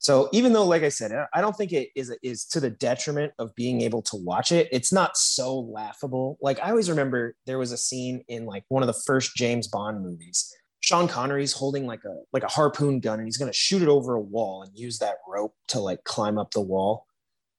So 0.00 0.28
even 0.32 0.52
though 0.52 0.66
like 0.66 0.82
i 0.82 0.88
said 0.88 1.12
i 1.32 1.40
don't 1.40 1.56
think 1.56 1.72
it 1.72 1.90
is 1.94 2.14
is 2.22 2.44
to 2.46 2.60
the 2.60 2.70
detriment 2.70 3.32
of 3.38 3.54
being 3.54 3.80
able 3.82 4.02
to 4.02 4.16
watch 4.16 4.52
it 4.52 4.68
it's 4.72 4.92
not 4.92 5.16
so 5.16 5.60
laughable. 5.60 6.38
Like 6.42 6.58
i 6.60 6.70
always 6.70 6.90
remember 6.90 7.36
there 7.46 7.58
was 7.58 7.72
a 7.72 7.78
scene 7.78 8.24
in 8.26 8.46
like 8.46 8.64
one 8.68 8.82
of 8.82 8.88
the 8.88 9.00
first 9.06 9.36
james 9.36 9.68
bond 9.68 10.02
movies. 10.02 10.52
Sean 10.80 11.08
connery's 11.08 11.52
holding 11.52 11.86
like 11.86 12.04
a 12.04 12.16
like 12.32 12.44
a 12.44 12.48
harpoon 12.48 12.98
gun 12.98 13.18
and 13.20 13.26
he's 13.28 13.38
to 13.38 13.52
shoot 13.52 13.82
it 13.82 13.88
over 13.88 14.14
a 14.14 14.20
wall 14.20 14.62
and 14.62 14.76
use 14.76 14.98
that 14.98 15.16
rope 15.28 15.54
to 15.68 15.78
like 15.80 16.02
climb 16.04 16.38
up 16.38 16.52
the 16.52 16.60
wall 16.60 17.07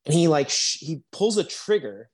and 0.06 0.14
he 0.14 0.28
like 0.28 0.50
sh- 0.50 0.80
he 0.80 1.02
pulls 1.12 1.38
a 1.38 1.44
trigger 1.44 2.10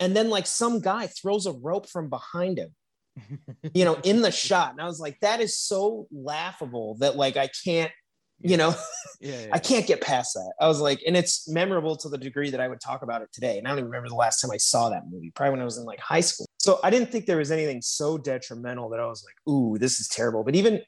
and 0.00 0.16
then 0.16 0.30
like 0.30 0.46
some 0.46 0.80
guy 0.80 1.06
throws 1.06 1.46
a 1.46 1.52
rope 1.52 1.88
from 1.88 2.08
behind 2.08 2.58
him 2.58 2.74
you 3.74 3.84
know 3.84 3.94
in 4.04 4.22
the 4.22 4.30
shot 4.30 4.72
and 4.72 4.80
i 4.80 4.84
was 4.84 5.00
like 5.00 5.18
that 5.20 5.40
is 5.40 5.56
so 5.56 6.06
laughable 6.12 6.96
that 6.98 7.16
like 7.16 7.36
i 7.36 7.48
can't 7.64 7.92
you 8.40 8.56
know 8.56 8.74
Yeah. 9.20 9.40
yeah. 9.40 9.48
I 9.52 9.58
can't 9.58 9.86
get 9.86 10.00
past 10.00 10.34
that. 10.34 10.52
I 10.60 10.68
was 10.68 10.80
like, 10.80 11.00
and 11.04 11.16
it's 11.16 11.48
memorable 11.48 11.96
to 11.96 12.08
the 12.08 12.18
degree 12.18 12.50
that 12.50 12.60
I 12.60 12.68
would 12.68 12.80
talk 12.80 13.02
about 13.02 13.22
it 13.22 13.30
today. 13.32 13.58
And 13.58 13.66
I 13.66 13.70
don't 13.70 13.80
even 13.80 13.90
remember 13.90 14.08
the 14.08 14.14
last 14.14 14.40
time 14.40 14.52
I 14.52 14.56
saw 14.58 14.90
that 14.90 15.08
movie, 15.10 15.32
probably 15.34 15.52
when 15.52 15.60
I 15.60 15.64
was 15.64 15.76
in 15.76 15.84
like 15.84 15.98
high 15.98 16.20
school. 16.20 16.46
So 16.58 16.78
I 16.84 16.90
didn't 16.90 17.10
think 17.10 17.26
there 17.26 17.38
was 17.38 17.50
anything 17.50 17.82
so 17.82 18.16
detrimental 18.16 18.90
that 18.90 19.00
I 19.00 19.06
was 19.06 19.24
like, 19.24 19.52
ooh, 19.52 19.76
this 19.78 19.98
is 19.98 20.06
terrible. 20.06 20.44
But 20.44 20.54
even, 20.54 20.82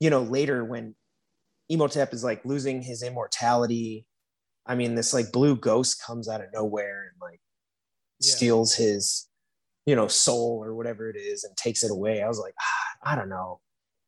you 0.00 0.10
know, 0.10 0.22
later 0.22 0.64
when 0.64 0.96
Imhotep 1.68 2.12
is 2.12 2.24
like 2.24 2.44
losing 2.44 2.82
his 2.82 3.04
immortality, 3.04 4.04
I 4.66 4.74
mean, 4.74 4.94
this 4.94 5.14
like 5.14 5.32
blue 5.32 5.56
ghost 5.56 6.02
comes 6.02 6.28
out 6.28 6.40
of 6.40 6.52
nowhere 6.52 7.10
and 7.12 7.20
like 7.20 7.40
Yeah. 8.20 8.34
steals 8.34 8.74
his, 8.74 9.28
you 9.86 9.94
know, 9.94 10.08
soul 10.08 10.62
or 10.64 10.74
whatever 10.74 11.08
it 11.08 11.16
is 11.16 11.44
and 11.44 11.56
takes 11.56 11.82
it 11.84 11.90
away. 11.90 12.22
I 12.22 12.28
was 12.28 12.38
like, 12.38 12.54
ah, 12.60 13.12
I 13.12 13.16
don't 13.16 13.28
know. 13.28 13.60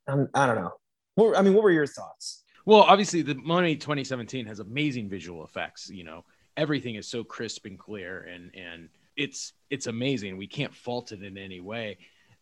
I'm, 0.07 0.29
I 0.35 0.47
don't 0.47 0.57
know. 0.57 0.73
What, 1.15 1.37
I 1.37 1.43
mean, 1.43 1.55
what 1.55 1.63
were 1.63 1.71
your 1.71 1.87
thoughts? 1.87 2.43
Well, 2.65 2.81
obviously, 2.83 3.23
the 3.23 3.35
Mummy 3.35 3.77
2017 3.77 4.47
has 4.47 4.61
amazing 4.61 5.09
visual 5.09 5.45
effects. 5.45 5.89
You 5.89 6.05
know, 6.05 6.25
everything 6.57 6.97
is 6.97 7.09
so 7.09 7.25
crisp 7.25 7.65
and 7.67 7.79
clear, 7.79 8.23
and 8.23 8.51
and 8.55 8.89
it's 9.17 9.53
it's 9.71 9.87
amazing. 9.87 10.37
We 10.37 10.47
can't 10.47 10.75
fault 10.75 11.13
it 11.13 11.23
in 11.23 11.39
any 11.39 11.61
way. 11.61 11.99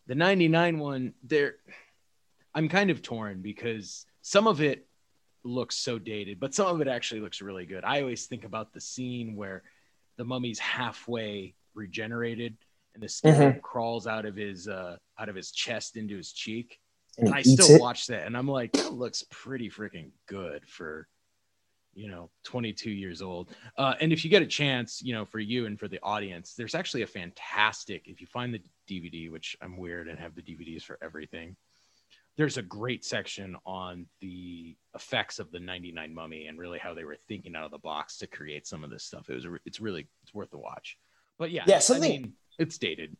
The 0.07 0.15
99 0.15 0.79
one, 0.79 1.13
there, 1.23 1.55
I'm 2.53 2.69
kind 2.69 2.89
of 2.89 3.01
torn 3.01 3.41
because 3.41 4.05
some 4.21 4.47
of 4.47 4.61
it 4.61 4.87
looks 5.47 5.75
so 5.77 5.97
dated, 5.99 6.39
but 6.39 6.53
some 6.53 6.67
of 6.67 6.81
it 6.81 6.87
actually 6.87 7.21
looks 7.21 7.41
really 7.41 7.65
good. 7.65 7.83
I 7.83 8.01
always 8.01 8.25
think 8.27 8.43
about 8.43 8.73
the 8.73 8.81
scene 8.81 9.35
where 9.35 9.63
the 10.17 10.25
mummy's 10.25 10.59
halfway 10.59 11.55
regenerated 11.75 12.57
and 12.93 13.03
the 13.03 13.09
skin 13.09 13.59
crawls 13.61 14.07
out 14.07 14.25
of 14.25 14.35
his 14.35 14.67
uh 14.67 14.97
out 15.19 15.29
of 15.29 15.35
his 15.35 15.51
chest 15.51 15.95
into 15.97 16.17
his 16.17 16.31
cheek 16.33 16.79
And 17.17 17.27
and 17.27 17.35
I 17.35 17.41
still 17.43 17.75
it. 17.75 17.81
watch 17.81 18.07
that, 18.07 18.25
and 18.27 18.35
I'm 18.37 18.47
like, 18.47 18.71
that 18.73 18.93
looks 18.93 19.23
pretty 19.31 19.69
freaking 19.69 20.11
good 20.27 20.67
for, 20.67 21.07
you 21.93 22.09
know, 22.09 22.29
22 22.43 22.91
years 22.91 23.21
old. 23.21 23.49
Uh, 23.77 23.95
and 24.01 24.13
if 24.13 24.23
you 24.23 24.29
get 24.31 24.41
a 24.43 24.47
chance, 24.47 25.01
you 25.01 25.13
know, 25.13 25.25
for 25.25 25.39
you 25.39 25.65
and 25.65 25.79
for 25.79 25.87
the 25.87 25.99
audience, 26.03 26.53
there's 26.53 26.75
actually 26.75 27.03
a 27.03 27.07
fantastic. 27.07 28.07
If 28.07 28.21
you 28.21 28.27
find 28.27 28.53
the 28.53 28.61
DVD, 28.89 29.31
which 29.31 29.57
I'm 29.61 29.77
weird 29.77 30.07
and 30.07 30.19
have 30.19 30.35
the 30.35 30.41
DVDs 30.43 30.83
for 30.83 30.97
everything, 31.01 31.55
there's 32.37 32.57
a 32.57 32.61
great 32.61 33.03
section 33.03 33.55
on 33.65 34.05
the 34.21 34.75
effects 34.95 35.39
of 35.39 35.51
the 35.51 35.59
99 35.59 36.13
Mummy 36.13 36.45
and 36.47 36.59
really 36.59 36.79
how 36.79 36.93
they 36.93 37.03
were 37.03 37.17
thinking 37.27 37.55
out 37.55 37.65
of 37.65 37.71
the 37.71 37.77
box 37.79 38.17
to 38.19 38.27
create 38.27 38.67
some 38.67 38.83
of 38.83 38.89
this 38.89 39.03
stuff. 39.03 39.29
It 39.29 39.33
was, 39.35 39.45
it's 39.65 39.79
really, 39.79 40.07
it's 40.23 40.33
worth 40.33 40.51
the 40.51 40.57
watch. 40.59 40.97
But 41.39 41.51
yeah, 41.51 41.63
Yeah, 41.67 41.77
I 41.77 41.79
something- 41.79 42.21
mean, 42.21 42.33
it's 42.59 42.77
dated. 42.77 43.15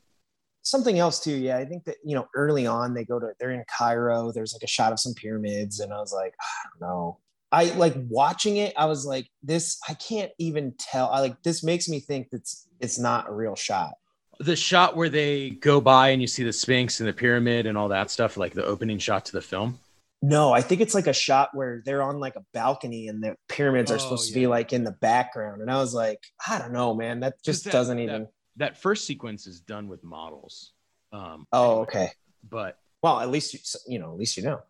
something 0.63 0.99
else 0.99 1.19
too 1.21 1.32
yeah 1.36 1.56
i 1.58 1.63
think 1.63 1.86
that 1.86 1.95
you 2.03 2.13
know 2.15 2.27
early 2.36 2.65
on 2.67 2.93
they 2.93 3.06
go 3.06 3.19
to 3.19 3.32
they're 3.39 3.51
in 3.51 3.63
cairo 3.77 4.32
there's 4.34 4.51
like 4.53 4.63
a 4.63 4.67
shot 4.67 4.91
of 4.91 4.99
some 4.99 5.13
pyramids 5.13 5.80
and 5.80 5.93
i 5.93 5.97
was 5.99 6.12
like 6.12 6.34
i 6.41 6.67
don't 6.82 6.89
know 6.89 7.17
i 7.53 7.65
like 7.75 7.93
watching 8.10 8.58
it 8.58 8.73
i 8.75 8.84
was 8.84 9.06
like 9.06 9.30
this 9.43 9.80
i 9.88 9.93
can't 9.93 10.32
even 10.39 10.73
tell 10.77 11.10
i 11.12 11.21
like 11.21 11.41
this 11.43 11.63
makes 11.63 11.88
me 11.88 11.99
think 12.01 12.27
that's 12.32 12.67
it's 12.82 12.99
not 12.99 13.30
a 13.30 13.32
real 13.32 13.56
shot 13.56 13.93
the 14.39 14.56
shot 14.56 14.95
where 14.95 15.10
they 15.10 15.50
go 15.52 15.82
by 15.82 16.10
and 16.10 16.21
you 16.21 16.28
see 16.28 16.43
the 16.43 16.54
Sphinx 16.54 17.00
and 17.00 17.10
the 17.10 17.13
pyramid 17.13 17.65
and 17.65 17.78
all 17.78 17.89
that 17.89 18.12
stuff, 18.12 18.38
like 18.38 18.54
the 18.54 18.65
opening 18.65 19.00
shot 19.00 19.26
to 19.26 19.32
the 19.32 19.41
film. 19.41 19.80
no 20.21 20.52
i 20.52 20.62
think 20.62 20.82
it's 20.82 20.95
like 20.95 21.06
a 21.08 21.13
shot 21.13 21.50
where 21.54 21.82
they're 21.86 22.02
on 22.02 22.19
like 22.19 22.36
a 22.36 22.43
balcony 22.52 23.08
and 23.08 23.23
the 23.23 23.36
pyramids 23.47 23.91
are 23.91 23.95
Oh, 23.95 24.00
supposed 24.00 24.28
to 24.30 24.34
be 24.34 24.47
like 24.47 24.73
in 24.73 24.84
the 24.84 24.91
background 25.00 25.62
and 25.62 25.69
i 25.69 25.78
was 25.78 25.93
like 25.93 26.19
i 26.50 26.58
don't 26.58 26.73
know 26.73 26.95
man 26.95 27.19
that 27.19 27.36
just 27.43 27.65
that- 27.65 27.71
doesn't 27.73 27.97
that- 27.97 28.04
even 28.04 28.28
That 28.56 28.78
first 28.78 29.06
sequence 29.06 29.45
is 29.45 29.60
done 29.62 29.88
with 29.88 30.04
models. 30.04 30.73
Um, 31.13 31.45
oh 31.54 31.82
okay 31.82 32.10
But 32.50 32.80
well 33.04 33.19
at 33.19 33.30
least 33.30 33.54
you 33.54 33.60
you 33.93 34.00
know 34.00 34.12
at 34.12 34.17
least 34.17 34.38
you 34.38 34.43
know 34.43 34.62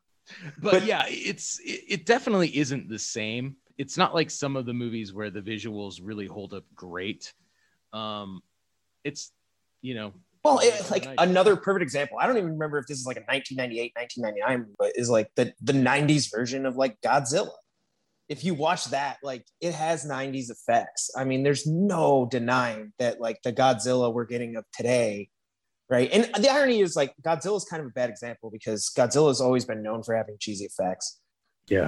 but, 0.60 0.72
But- 0.74 0.86
yeah, 0.86 1.06
it's 1.08 1.60
it, 1.60 1.82
it 1.88 2.06
definitely 2.06 2.52
isn't 2.58 2.90
the 2.90 3.00
same. 3.00 3.56
It's 3.78 3.96
not 3.98 4.14
like 4.14 4.30
some 4.30 4.58
of 4.58 4.66
the 4.66 4.74
movies 4.74 5.14
where 5.14 5.30
the 5.30 5.40
visuals 5.42 6.02
really 6.04 6.28
hold 6.28 6.54
up 6.54 6.66
great. 6.76 7.32
Um, 7.94 8.42
it's 9.06 9.32
you 9.82 9.96
know 9.96 10.13
Well, 10.44 10.60
Yeah, 10.63 10.76
it, 10.76 10.92
like 10.92 11.06
nice. 11.06 11.16
another 11.20 11.56
perfect 11.56 11.84
example. 11.84 12.18
I 12.20 12.28
don't 12.28 12.38
even 12.38 12.52
remember 12.52 12.78
if 12.78 12.88
this 12.88 13.00
is 13.00 13.06
like 13.06 13.18
a 13.18 13.26
1998, 13.28 13.94
1999, 13.96 14.76
but 14.80 14.92
is 14.96 15.10
like 15.10 15.30
the 15.36 15.54
the 15.62 15.74
90s 15.74 16.32
version 16.32 16.66
of 16.66 16.76
like 16.78 17.00
Godzilla. 17.02 17.52
If 18.30 18.44
you 18.44 18.54
watch 18.54 18.86
that, 18.86 19.18
like 19.24 19.46
it 19.62 19.74
has 19.74 20.06
90s 20.06 20.50
effects. 20.50 21.10
I 21.18 21.24
mean, 21.24 21.44
there's 21.44 21.66
no 21.66 22.28
denying 22.30 22.94
that 23.00 23.20
like 23.22 23.42
the 23.44 23.54
Godzilla 23.54 24.13
we're 24.13 24.26
getting 24.26 24.56
of 24.58 24.66
today, 24.74 25.30
right? 25.90 26.10
And 26.12 26.30
the 26.44 26.50
irony 26.50 26.82
is 26.82 26.96
like 26.96 27.13
Godzilla 27.22 27.58
is 27.58 27.66
kind 27.66 27.82
of 27.82 27.88
a 27.88 27.92
bad 27.92 28.10
example 28.10 28.50
because 28.52 28.90
Godzilla 28.98 29.30
has 29.30 29.42
always 29.42 29.66
been 29.66 29.82
known 29.82 30.04
for 30.04 30.16
having 30.16 30.36
cheesy 30.40 30.66
effects. 30.66 31.20
Yeah. 31.68 31.88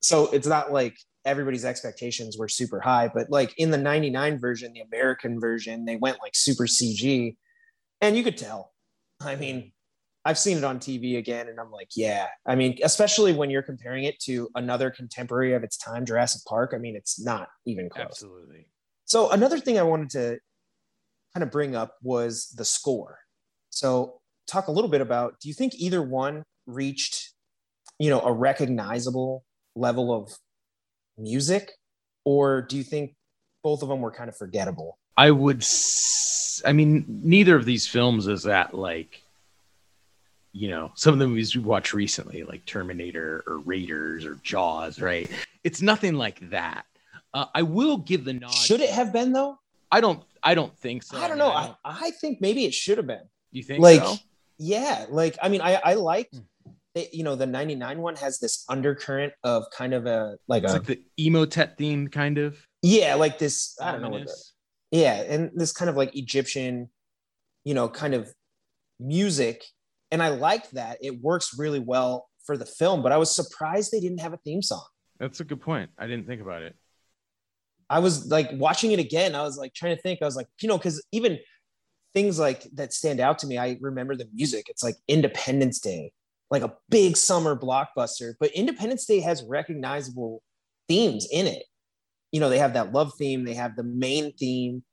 So 0.00 0.30
it's 0.32 0.46
not 0.46 0.72
like 0.72 0.96
everybody's 1.24 1.64
expectations 1.64 2.38
were 2.38 2.48
super 2.48 2.80
high, 2.80 3.10
but 3.12 3.30
like 3.30 3.54
in 3.58 3.70
the 3.70 3.78
99 3.78 4.38
version, 4.38 4.72
the 4.72 4.80
American 4.80 5.38
version, 5.38 5.84
they 5.84 5.96
went 5.96 6.18
like 6.22 6.34
super 6.34 6.64
CG 6.64 7.36
and 8.00 8.16
you 8.16 8.24
could 8.24 8.38
tell. 8.38 8.72
I 9.20 9.36
mean, 9.36 9.72
I've 10.24 10.38
seen 10.38 10.58
it 10.58 10.64
on 10.64 10.78
TV 10.78 11.16
again, 11.16 11.48
and 11.48 11.58
I'm 11.58 11.70
like, 11.70 11.90
yeah. 11.96 12.26
I 12.46 12.54
mean, 12.54 12.78
especially 12.82 13.32
when 13.32 13.48
you're 13.50 13.62
comparing 13.62 14.04
it 14.04 14.18
to 14.20 14.50
another 14.54 14.90
contemporary 14.90 15.54
of 15.54 15.62
its 15.62 15.78
time, 15.78 16.04
Jurassic 16.04 16.42
Park. 16.46 16.72
I 16.74 16.78
mean, 16.78 16.94
it's 16.94 17.18
not 17.18 17.48
even 17.66 17.88
close. 17.88 18.04
absolutely 18.04 18.66
So 19.06 19.30
another 19.30 19.58
thing 19.58 19.78
I 19.78 19.82
wanted 19.82 20.10
to 20.10 20.38
kind 21.34 21.42
of 21.42 21.50
bring 21.50 21.74
up 21.74 21.96
was 22.02 22.48
the 22.56 22.64
score. 22.64 23.18
So 23.70 24.20
talk 24.46 24.68
a 24.68 24.72
little 24.72 24.90
bit 24.90 25.00
about 25.00 25.38
do 25.40 25.48
you 25.48 25.54
think 25.54 25.74
either 25.76 26.02
one 26.02 26.44
reached 26.66 27.32
you 27.98 28.10
know 28.10 28.20
a 28.20 28.32
recognizable 28.32 29.44
level 29.76 30.12
of 30.14 30.32
music 31.18 31.72
or 32.24 32.62
do 32.62 32.76
you 32.76 32.82
think 32.84 33.14
both 33.62 33.82
of 33.82 33.88
them 33.88 34.00
were 34.00 34.10
kind 34.10 34.28
of 34.28 34.36
forgettable? 34.36 34.98
I 35.16 35.30
would 35.30 35.58
s- 35.62 36.62
I 36.64 36.72
mean 36.72 37.04
neither 37.22 37.56
of 37.56 37.64
these 37.64 37.86
films 37.86 38.26
is 38.26 38.42
that 38.44 38.74
like 38.74 39.22
you 40.52 40.68
know, 40.68 40.90
some 40.96 41.12
of 41.12 41.20
the 41.20 41.28
movies 41.28 41.54
we 41.54 41.62
watched 41.62 41.94
recently, 41.94 42.42
like 42.42 42.66
Terminator 42.66 43.44
or 43.46 43.58
Raiders 43.58 44.24
or 44.24 44.34
Jaws, 44.42 45.00
right? 45.00 45.30
It's 45.62 45.80
nothing 45.80 46.14
like 46.14 46.40
that. 46.50 46.86
Uh, 47.32 47.44
I 47.54 47.62
will 47.62 47.98
give 47.98 48.24
the 48.24 48.32
nod. 48.32 48.50
Should 48.50 48.80
it 48.80 48.90
have 48.90 49.12
been 49.12 49.32
though? 49.32 49.60
I 49.92 50.00
don't. 50.00 50.24
I 50.42 50.54
don't 50.54 50.76
think 50.78 51.04
so. 51.04 51.18
I 51.18 51.28
don't 51.28 51.38
know. 51.38 51.50
I, 51.50 51.74
I 51.84 52.10
think 52.10 52.40
maybe 52.40 52.64
it 52.64 52.74
should 52.74 52.98
have 52.98 53.06
been. 53.06 53.22
you 53.52 53.62
think 53.62 53.80
like 53.80 54.02
so? 54.02 54.16
yeah 54.58 55.06
like 55.08 55.38
i 55.42 55.48
mean 55.48 55.60
i 55.62 55.74
i 55.84 55.94
like 55.94 56.28
Hmm. 56.32 56.40
It, 56.94 57.14
you 57.14 57.22
know 57.22 57.36
the 57.36 57.46
99 57.46 58.00
one 58.00 58.16
has 58.16 58.40
this 58.40 58.64
undercurrent 58.68 59.32
of 59.44 59.64
kind 59.76 59.94
of 59.94 60.06
a 60.06 60.36
like 60.48 60.64
It's 60.64 60.72
a 60.72 60.76
like 60.76 60.86
the 60.86 61.02
Imhotep 61.18 61.78
theme, 61.78 62.08
kind 62.08 62.38
of. 62.38 62.58
yeah 62.82 63.14
like 63.14 63.38
this 63.38 63.76
i 63.80 63.92
don't 63.92 64.02
know 64.02 64.08
what 64.08 64.26
the, 64.26 64.34
yeah 64.90 65.14
and 65.22 65.50
this 65.54 65.72
kind 65.72 65.88
of 65.88 65.96
like 65.96 66.16
egyptian 66.16 66.88
you 67.64 67.74
know 67.74 67.88
kind 67.88 68.14
of 68.14 68.32
music 68.98 69.64
and 70.10 70.22
i 70.22 70.28
like 70.28 70.68
that 70.70 70.98
it 71.00 71.20
works 71.20 71.56
really 71.58 71.78
well 71.78 72.28
for 72.44 72.56
the 72.56 72.66
film 72.66 73.02
but 73.02 73.12
i 73.12 73.16
was 73.16 73.34
surprised 73.34 73.92
they 73.92 74.00
didn't 74.00 74.20
have 74.20 74.32
a 74.32 74.38
theme 74.38 74.62
song 74.62 74.84
That's 75.20 75.40
a 75.40 75.44
good 75.44 75.60
point. 75.60 75.90
I 75.98 76.06
didn't 76.06 76.26
think 76.26 76.40
about 76.40 76.62
it. 76.62 76.74
I 77.88 77.98
was 77.98 78.26
like 78.30 78.48
watching 78.54 78.92
it 78.92 78.98
again. 78.98 79.34
I 79.34 79.42
was 79.42 79.56
like 79.58 79.74
trying 79.74 79.94
to 79.96 80.00
think. 80.02 80.22
I 80.22 80.24
was 80.24 80.36
like, 80.36 80.46
you 80.62 80.68
know, 80.68 80.78
because 80.78 81.04
even 81.12 81.38
things 82.14 82.38
like 82.38 82.62
that 82.74 82.92
stand 82.92 83.20
out 83.20 83.38
to 83.40 83.46
me. 83.46 83.58
I 83.58 83.76
remember 83.80 84.16
the 84.16 84.28
music. 84.32 84.66
It's 84.68 84.82
like 84.82 84.94
Independence 85.08 85.78
Day, 85.80 86.12
like 86.50 86.62
a 86.62 86.74
big 86.88 87.16
summer 87.16 87.56
blockbuster. 87.56 88.34
But 88.40 88.52
Independence 88.52 89.06
Day 89.06 89.20
has 89.20 89.44
recognizable 89.44 90.42
themes 90.88 91.26
in 91.30 91.46
it. 91.46 91.64
You 92.32 92.40
know, 92.40 92.48
they 92.48 92.58
have 92.58 92.74
that 92.74 92.92
love 92.92 93.12
theme. 93.18 93.44
They 93.44 93.54
have 93.54 93.76
the 93.76 93.84
main 93.84 94.32
theme. 94.34 94.84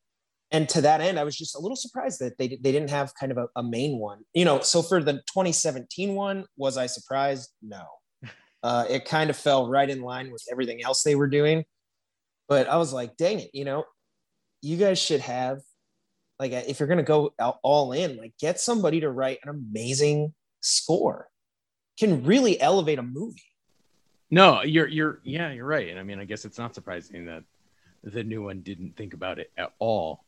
And 0.51 0.69
to 0.69 0.81
that 0.81 1.01
end, 1.01 1.19
I 1.19 1.23
was 1.23 1.37
just 1.37 1.55
a 1.55 1.59
little 1.59 1.75
surprised 1.75 2.19
that 2.21 2.37
they, 2.37 2.47
they 2.47 2.71
didn't 2.71 2.89
have 2.89 3.13
kind 3.19 3.31
of 3.31 3.37
a, 3.37 3.47
a 3.57 3.63
main 3.63 3.99
one. 3.99 4.19
You 4.33 4.45
know, 4.45 4.61
so 4.61 4.81
for 4.81 5.03
the 5.03 5.13
2017 5.13 6.15
one, 6.15 6.45
was 6.55 6.77
I 6.77 6.87
surprised? 6.87 7.49
No. 7.61 7.83
Uh, 8.63 8.85
it 8.89 9.05
kind 9.05 9.29
of 9.29 9.37
fell 9.37 9.69
right 9.69 9.87
in 9.87 10.01
line 10.01 10.31
with 10.31 10.43
everything 10.51 10.83
else 10.83 11.03
they 11.03 11.13
were 11.15 11.27
doing 11.27 11.63
but 12.47 12.67
I 12.67 12.77
was 12.77 12.93
like, 12.93 13.17
dang 13.17 13.39
it, 13.39 13.51
you 13.53 13.65
know, 13.65 13.83
you 14.61 14.77
guys 14.77 14.99
should 14.99 15.21
have 15.21 15.59
like 16.39 16.51
if 16.51 16.79
you're 16.79 16.87
gonna 16.87 17.03
go 17.03 17.33
all 17.63 17.91
in, 17.91 18.17
like 18.17 18.33
get 18.39 18.59
somebody 18.59 19.01
to 19.01 19.09
write 19.09 19.39
an 19.43 19.49
amazing 19.49 20.33
score. 20.61 21.27
Can 21.97 22.23
really 22.23 22.59
elevate 22.59 22.99
a 22.99 23.03
movie. 23.03 23.41
No, 24.29 24.61
you're 24.61 24.87
you're 24.87 25.19
yeah, 25.23 25.51
you're 25.51 25.65
right. 25.65 25.89
And 25.89 25.99
I 25.99 26.03
mean, 26.03 26.19
I 26.19 26.25
guess 26.25 26.45
it's 26.45 26.57
not 26.57 26.75
surprising 26.75 27.25
that 27.25 27.43
the 28.03 28.23
new 28.23 28.43
one 28.43 28.61
didn't 28.61 28.95
think 28.95 29.13
about 29.13 29.39
it 29.39 29.51
at 29.57 29.71
all. 29.79 30.23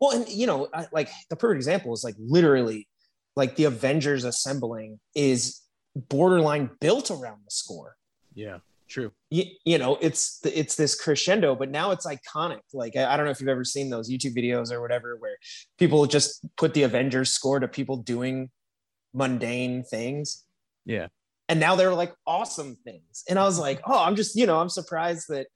Well, 0.00 0.10
and 0.12 0.28
you 0.28 0.46
know, 0.46 0.68
I, 0.74 0.86
like 0.92 1.08
the 1.30 1.36
perfect 1.36 1.56
example 1.56 1.92
is 1.94 2.04
like 2.04 2.16
literally 2.18 2.88
like 3.36 3.56
the 3.56 3.64
Avengers 3.64 4.24
assembling 4.24 5.00
is 5.14 5.60
borderline 5.94 6.70
built 6.80 7.10
around 7.10 7.40
the 7.44 7.50
score. 7.50 7.96
Yeah, 8.34 8.58
true. 8.92 9.10
you, 9.30 9.44
you 9.64 9.78
know 9.78 9.96
it's 10.00 10.40
it's 10.44 10.76
this 10.76 10.94
crescendo 10.94 11.54
but 11.54 11.70
now 11.70 11.90
it's 11.90 12.06
iconic 12.06 12.60
like 12.74 12.94
I, 12.94 13.14
I 13.14 13.16
don't 13.16 13.24
know 13.24 13.32
if 13.32 13.40
you've 13.40 13.48
ever 13.48 13.64
seen 13.64 13.88
those 13.88 14.10
youtube 14.10 14.36
videos 14.36 14.70
or 14.70 14.80
whatever 14.82 15.16
where 15.16 15.36
people 15.78 16.04
just 16.06 16.44
put 16.56 16.74
the 16.74 16.82
avengers 16.82 17.30
score 17.30 17.58
to 17.58 17.68
people 17.68 17.96
doing 17.96 18.50
mundane 19.14 19.82
things. 19.84 20.44
Yeah. 20.84 21.08
and 21.48 21.60
now 21.60 21.76
they're 21.76 21.94
like 21.94 22.14
awesome 22.26 22.76
things. 22.84 23.24
And 23.28 23.38
i 23.38 23.44
was 23.44 23.58
like 23.58 23.80
oh 23.86 24.02
i'm 24.02 24.16
just 24.16 24.36
you 24.36 24.46
know 24.46 24.58
i'm 24.60 24.68
surprised 24.68 25.26
that 25.28 25.46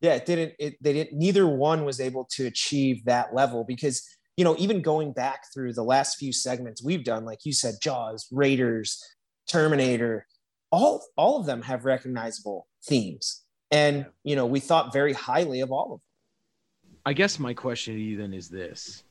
yeah 0.00 0.14
it 0.14 0.26
didn't 0.26 0.54
it 0.58 0.74
they 0.80 0.92
didn't 0.92 1.18
neither 1.18 1.46
one 1.46 1.84
was 1.84 2.00
able 2.00 2.26
to 2.32 2.46
achieve 2.46 3.04
that 3.06 3.34
level 3.34 3.64
because 3.64 4.06
you 4.36 4.44
know 4.44 4.54
even 4.58 4.82
going 4.82 5.12
back 5.12 5.40
through 5.52 5.72
the 5.72 5.82
last 5.82 6.18
few 6.18 6.32
segments 6.32 6.84
we've 6.84 7.04
done 7.04 7.24
like 7.24 7.40
you 7.44 7.52
said 7.52 7.74
jaws 7.82 8.28
raiders 8.30 9.02
terminator 9.48 10.26
all 10.70 11.04
all 11.16 11.40
of 11.40 11.46
them 11.46 11.62
have 11.62 11.84
recognizable 11.84 12.66
themes. 12.84 13.42
And 13.70 14.06
you 14.24 14.36
know 14.36 14.46
we 14.46 14.60
thought 14.60 14.92
very 14.92 15.12
highly 15.12 15.60
of 15.60 15.72
all 15.72 15.94
of 15.94 16.00
them. 16.00 16.98
I 17.04 17.12
guess 17.12 17.38
my 17.38 17.54
question 17.54 17.94
to 17.94 18.00
you 18.00 18.16
then 18.16 18.32
is 18.32 18.48
this. 18.48 19.04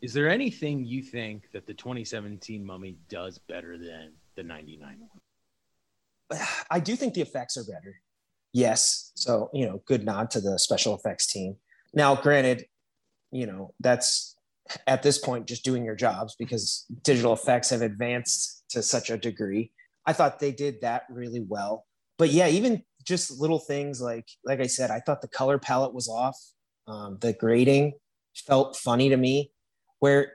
Is 0.00 0.12
there 0.12 0.28
anything 0.28 0.84
you 0.84 1.02
think 1.02 1.50
that 1.52 1.66
the 1.66 1.74
2017 1.74 2.64
mummy 2.64 2.96
does 3.08 3.38
better 3.38 3.76
than 3.76 4.12
the 4.36 4.42
99 4.42 4.96
one? 5.00 6.40
i 6.70 6.78
do 6.78 6.94
think 6.94 7.14
the 7.14 7.22
effects 7.22 7.56
are 7.56 7.64
better. 7.64 8.00
Yes. 8.52 9.12
So 9.14 9.50
you 9.52 9.66
know 9.66 9.82
good 9.86 10.04
nod 10.04 10.30
to 10.32 10.40
the 10.40 10.58
special 10.58 10.94
effects 10.94 11.32
team. 11.32 11.56
Now 11.94 12.14
granted 12.14 12.66
you 13.30 13.46
know 13.46 13.74
that's 13.80 14.36
at 14.86 15.02
this 15.02 15.18
point 15.18 15.46
just 15.46 15.64
doing 15.64 15.84
your 15.84 15.96
jobs 15.96 16.36
because 16.38 16.84
digital 17.02 17.32
effects 17.32 17.70
have 17.70 17.82
advanced 17.82 18.64
to 18.70 18.82
such 18.82 19.10
a 19.10 19.16
degree. 19.16 19.72
I 20.06 20.12
thought 20.12 20.38
they 20.38 20.52
did 20.52 20.80
that 20.82 21.04
really 21.10 21.40
well. 21.40 21.86
But 22.18 22.30
yeah 22.30 22.48
even 22.48 22.82
just 23.04 23.40
little 23.40 23.58
things 23.58 24.02
like 24.02 24.28
like 24.44 24.60
i 24.60 24.66
said 24.66 24.90
i 24.90 25.00
thought 25.00 25.22
the 25.22 25.28
color 25.28 25.58
palette 25.58 25.94
was 25.94 26.08
off. 26.08 26.38
Um, 26.86 27.18
the 27.20 27.32
grading 27.32 27.94
felt 28.46 28.76
funny 28.76 29.08
to 29.10 29.16
me 29.16 29.50
where 30.00 30.32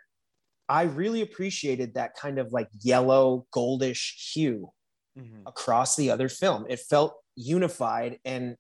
i 0.70 0.84
really 0.84 1.22
appreciated 1.22 1.94
that 1.94 2.16
kind 2.16 2.40
of 2.40 2.52
like 2.52 2.68
yellow 2.82 3.46
goldish 3.54 4.34
hue 4.34 4.70
mm-hmm. 5.18 5.48
across 5.48 5.96
the 5.96 6.10
other 6.12 6.30
film 6.30 6.66
it 6.70 6.80
felt 6.80 7.16
unified 7.36 8.20
and 8.26 8.56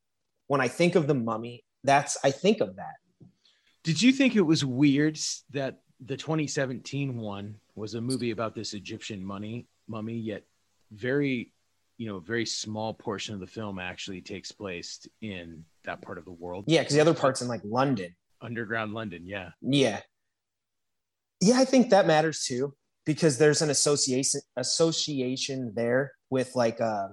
when 0.47 0.61
i 0.61 0.67
think 0.67 0.95
of 0.95 1.07
the 1.07 1.13
mummy 1.13 1.63
that's 1.83 2.17
i 2.23 2.31
think 2.31 2.61
of 2.61 2.75
that 2.75 2.95
Did 3.83 4.01
you 4.01 4.11
think 4.11 4.35
it 4.35 4.41
was 4.41 4.65
weird 4.65 5.19
that 5.51 5.79
the 6.05 6.17
2017 6.17 7.17
one 7.17 7.55
was 7.75 7.95
a 7.95 8.01
movie 8.01 8.31
about 8.31 8.55
this 8.55 8.73
Egyptian 8.73 9.23
money 9.23 9.67
mummy, 9.87 10.15
yet 10.15 10.43
very, 10.91 11.51
you 11.97 12.07
know, 12.07 12.19
very 12.19 12.45
small 12.45 12.93
portion 12.93 13.33
of 13.33 13.39
the 13.39 13.47
film 13.47 13.79
actually 13.79 14.21
takes 14.21 14.51
place 14.51 15.05
in 15.21 15.65
that 15.83 16.01
part 16.01 16.17
of 16.17 16.25
the 16.25 16.31
world? 16.31 16.65
yeah 16.67 16.81
because 16.81 16.93
the 16.93 17.01
other 17.01 17.13
parts 17.13 17.41
in 17.41 17.47
like 17.47 17.61
london 17.63 18.15
Underground 18.43 18.93
London, 18.93 19.25
yeah. 19.25 19.51
Yeah. 19.61 20.01
Yeah, 21.43 21.59
I 21.59 21.65
think 21.65 21.89
that 21.89 22.07
matters 22.07 22.45
too 22.45 22.73
because 23.05 23.37
there's 23.37 23.61
an 23.61 23.69
association 23.69 24.41
association 24.55 25.73
there 25.75 26.13
with 26.29 26.55
like 26.55 26.79
uh 26.79 27.09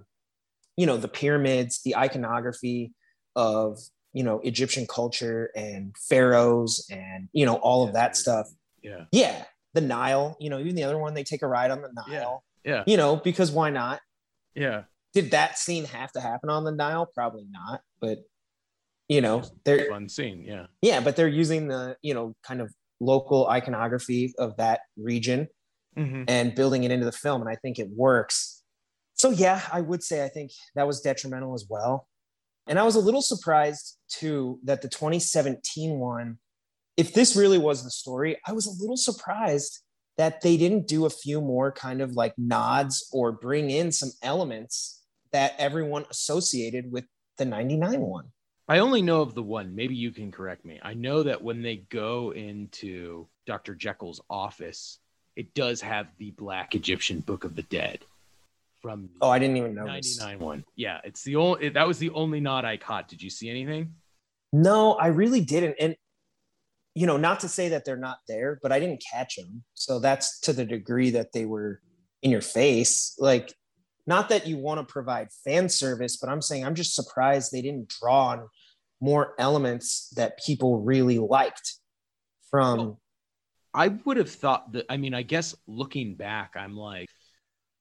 you 0.76 0.86
know 0.86 0.96
the 0.96 1.08
pyramids, 1.08 1.80
the 1.84 1.96
iconography 1.96 2.92
of 3.34 3.78
you 4.12 4.22
know 4.22 4.38
Egyptian 4.40 4.86
culture 4.86 5.50
and 5.56 5.94
pharaohs 6.08 6.86
and 6.90 7.28
you 7.32 7.44
know 7.44 7.56
all 7.56 7.86
of 7.86 7.94
that 7.94 8.16
stuff. 8.16 8.46
Yeah. 8.82 9.04
Yeah, 9.12 9.44
the 9.74 9.80
Nile, 9.80 10.36
you 10.40 10.48
know, 10.48 10.58
even 10.60 10.74
the 10.74 10.84
other 10.84 10.98
one 10.98 11.14
they 11.14 11.24
take 11.24 11.42
a 11.42 11.48
ride 11.48 11.70
on 11.70 11.82
the 11.82 11.90
Nile. 11.92 12.44
Yeah. 12.64 12.84
You 12.86 12.96
know, 12.96 13.16
because 13.16 13.50
why 13.50 13.70
not? 13.70 14.00
Yeah. 14.54 14.82
Did 15.12 15.32
that 15.32 15.58
scene 15.58 15.86
have 15.86 16.12
to 16.12 16.20
happen 16.20 16.50
on 16.50 16.64
the 16.64 16.72
Nile? 16.72 17.10
Probably 17.12 17.46
not, 17.50 17.80
but 18.00 18.18
you 19.08 19.20
know, 19.20 19.42
they're 19.64 19.88
Fun 19.88 20.08
scene. 20.08 20.44
Yeah. 20.44 20.66
yeah, 20.82 21.00
but 21.00 21.16
they're 21.16 21.26
using 21.26 21.66
the, 21.66 21.96
you 22.00 22.14
know, 22.14 22.36
kind 22.44 22.60
of 22.60 22.72
local 23.00 23.48
iconography 23.48 24.34
of 24.38 24.56
that 24.58 24.80
region 24.96 25.48
Mhm. 25.96 26.24
and 26.28 26.54
building 26.54 26.84
it 26.84 26.90
into 26.90 27.04
the 27.04 27.12
film. 27.12 27.40
And 27.40 27.50
I 27.50 27.56
think 27.56 27.78
it 27.78 27.88
works. 27.90 28.62
So, 29.14 29.30
yeah, 29.30 29.62
I 29.72 29.80
would 29.80 30.02
say 30.02 30.24
I 30.24 30.28
think 30.28 30.52
that 30.74 30.86
was 30.86 31.00
detrimental 31.00 31.54
as 31.54 31.66
well. 31.68 32.06
And 32.66 32.78
I 32.78 32.84
was 32.84 32.94
a 32.94 33.00
little 33.00 33.22
surprised 33.22 33.96
too 34.08 34.60
that 34.64 34.82
the 34.82 34.88
2017 34.88 35.98
one, 35.98 36.38
if 36.96 37.12
this 37.14 37.34
really 37.34 37.58
was 37.58 37.82
the 37.82 37.90
story, 37.90 38.38
I 38.46 38.52
was 38.52 38.66
a 38.66 38.70
little 38.80 38.96
surprised 38.96 39.80
that 40.16 40.42
they 40.42 40.56
didn't 40.56 40.86
do 40.86 41.06
a 41.06 41.10
few 41.10 41.40
more 41.40 41.72
kind 41.72 42.00
of 42.02 42.12
like 42.12 42.34
nods 42.36 43.08
or 43.12 43.32
bring 43.32 43.70
in 43.70 43.90
some 43.90 44.12
elements 44.22 45.02
that 45.32 45.54
everyone 45.58 46.04
associated 46.10 46.92
with 46.92 47.04
the 47.38 47.44
99 47.44 48.02
one. 48.02 48.32
I 48.70 48.78
only 48.78 49.02
know 49.02 49.20
of 49.20 49.34
the 49.34 49.42
one. 49.42 49.74
Maybe 49.74 49.96
you 49.96 50.12
can 50.12 50.30
correct 50.30 50.64
me. 50.64 50.78
I 50.80 50.94
know 50.94 51.24
that 51.24 51.42
when 51.42 51.60
they 51.60 51.78
go 51.90 52.32
into 52.32 53.26
Dr. 53.44 53.74
Jekyll's 53.74 54.20
office, 54.30 55.00
it 55.34 55.54
does 55.54 55.80
have 55.80 56.06
the 56.18 56.30
Black 56.30 56.76
Egyptian 56.76 57.18
Book 57.18 57.42
of 57.42 57.56
the 57.56 57.64
Dead 57.64 57.98
from 58.80 59.08
Oh, 59.20 59.28
I 59.28 59.40
didn't 59.40 59.56
even 59.56 59.74
know. 59.74 59.86
99 59.86 60.38
one. 60.38 60.64
Yeah, 60.76 61.00
it's 61.02 61.24
the 61.24 61.34
only 61.34 61.70
that 61.70 61.88
was 61.88 61.98
the 61.98 62.10
only 62.10 62.38
nod 62.38 62.64
I 62.64 62.76
caught. 62.76 63.08
Did 63.08 63.20
you 63.20 63.28
see 63.28 63.50
anything? 63.50 63.92
No, 64.52 64.92
I 64.92 65.08
really 65.08 65.40
didn't. 65.40 65.74
And 65.80 65.96
you 66.94 67.08
know, 67.08 67.16
not 67.16 67.40
to 67.40 67.48
say 67.48 67.70
that 67.70 67.84
they're 67.84 67.96
not 67.96 68.18
there, 68.28 68.60
but 68.62 68.70
I 68.70 68.78
didn't 68.78 69.02
catch 69.10 69.34
them. 69.34 69.64
So 69.74 69.98
that's 69.98 70.38
to 70.42 70.52
the 70.52 70.64
degree 70.64 71.10
that 71.10 71.32
they 71.32 71.44
were 71.44 71.80
in 72.22 72.30
your 72.30 72.40
face. 72.40 73.16
Like, 73.18 73.52
not 74.06 74.28
that 74.28 74.46
you 74.46 74.58
want 74.58 74.78
to 74.78 74.92
provide 74.92 75.32
fan 75.44 75.68
service, 75.68 76.16
but 76.16 76.30
I'm 76.30 76.40
saying 76.40 76.64
I'm 76.64 76.76
just 76.76 76.94
surprised 76.94 77.50
they 77.50 77.62
didn't 77.62 77.88
draw 78.00 78.28
on 78.28 78.48
more 79.00 79.34
elements 79.38 80.10
that 80.16 80.38
people 80.44 80.80
really 80.80 81.18
liked 81.18 81.74
from 82.50 82.78
Well, 82.78 83.00
I 83.72 83.88
would 83.88 84.16
have 84.16 84.30
thought 84.30 84.72
that. 84.72 84.86
I 84.90 84.96
mean, 84.96 85.14
I 85.14 85.22
guess 85.22 85.54
looking 85.66 86.14
back, 86.14 86.54
I'm 86.56 86.76
like, 86.76 87.08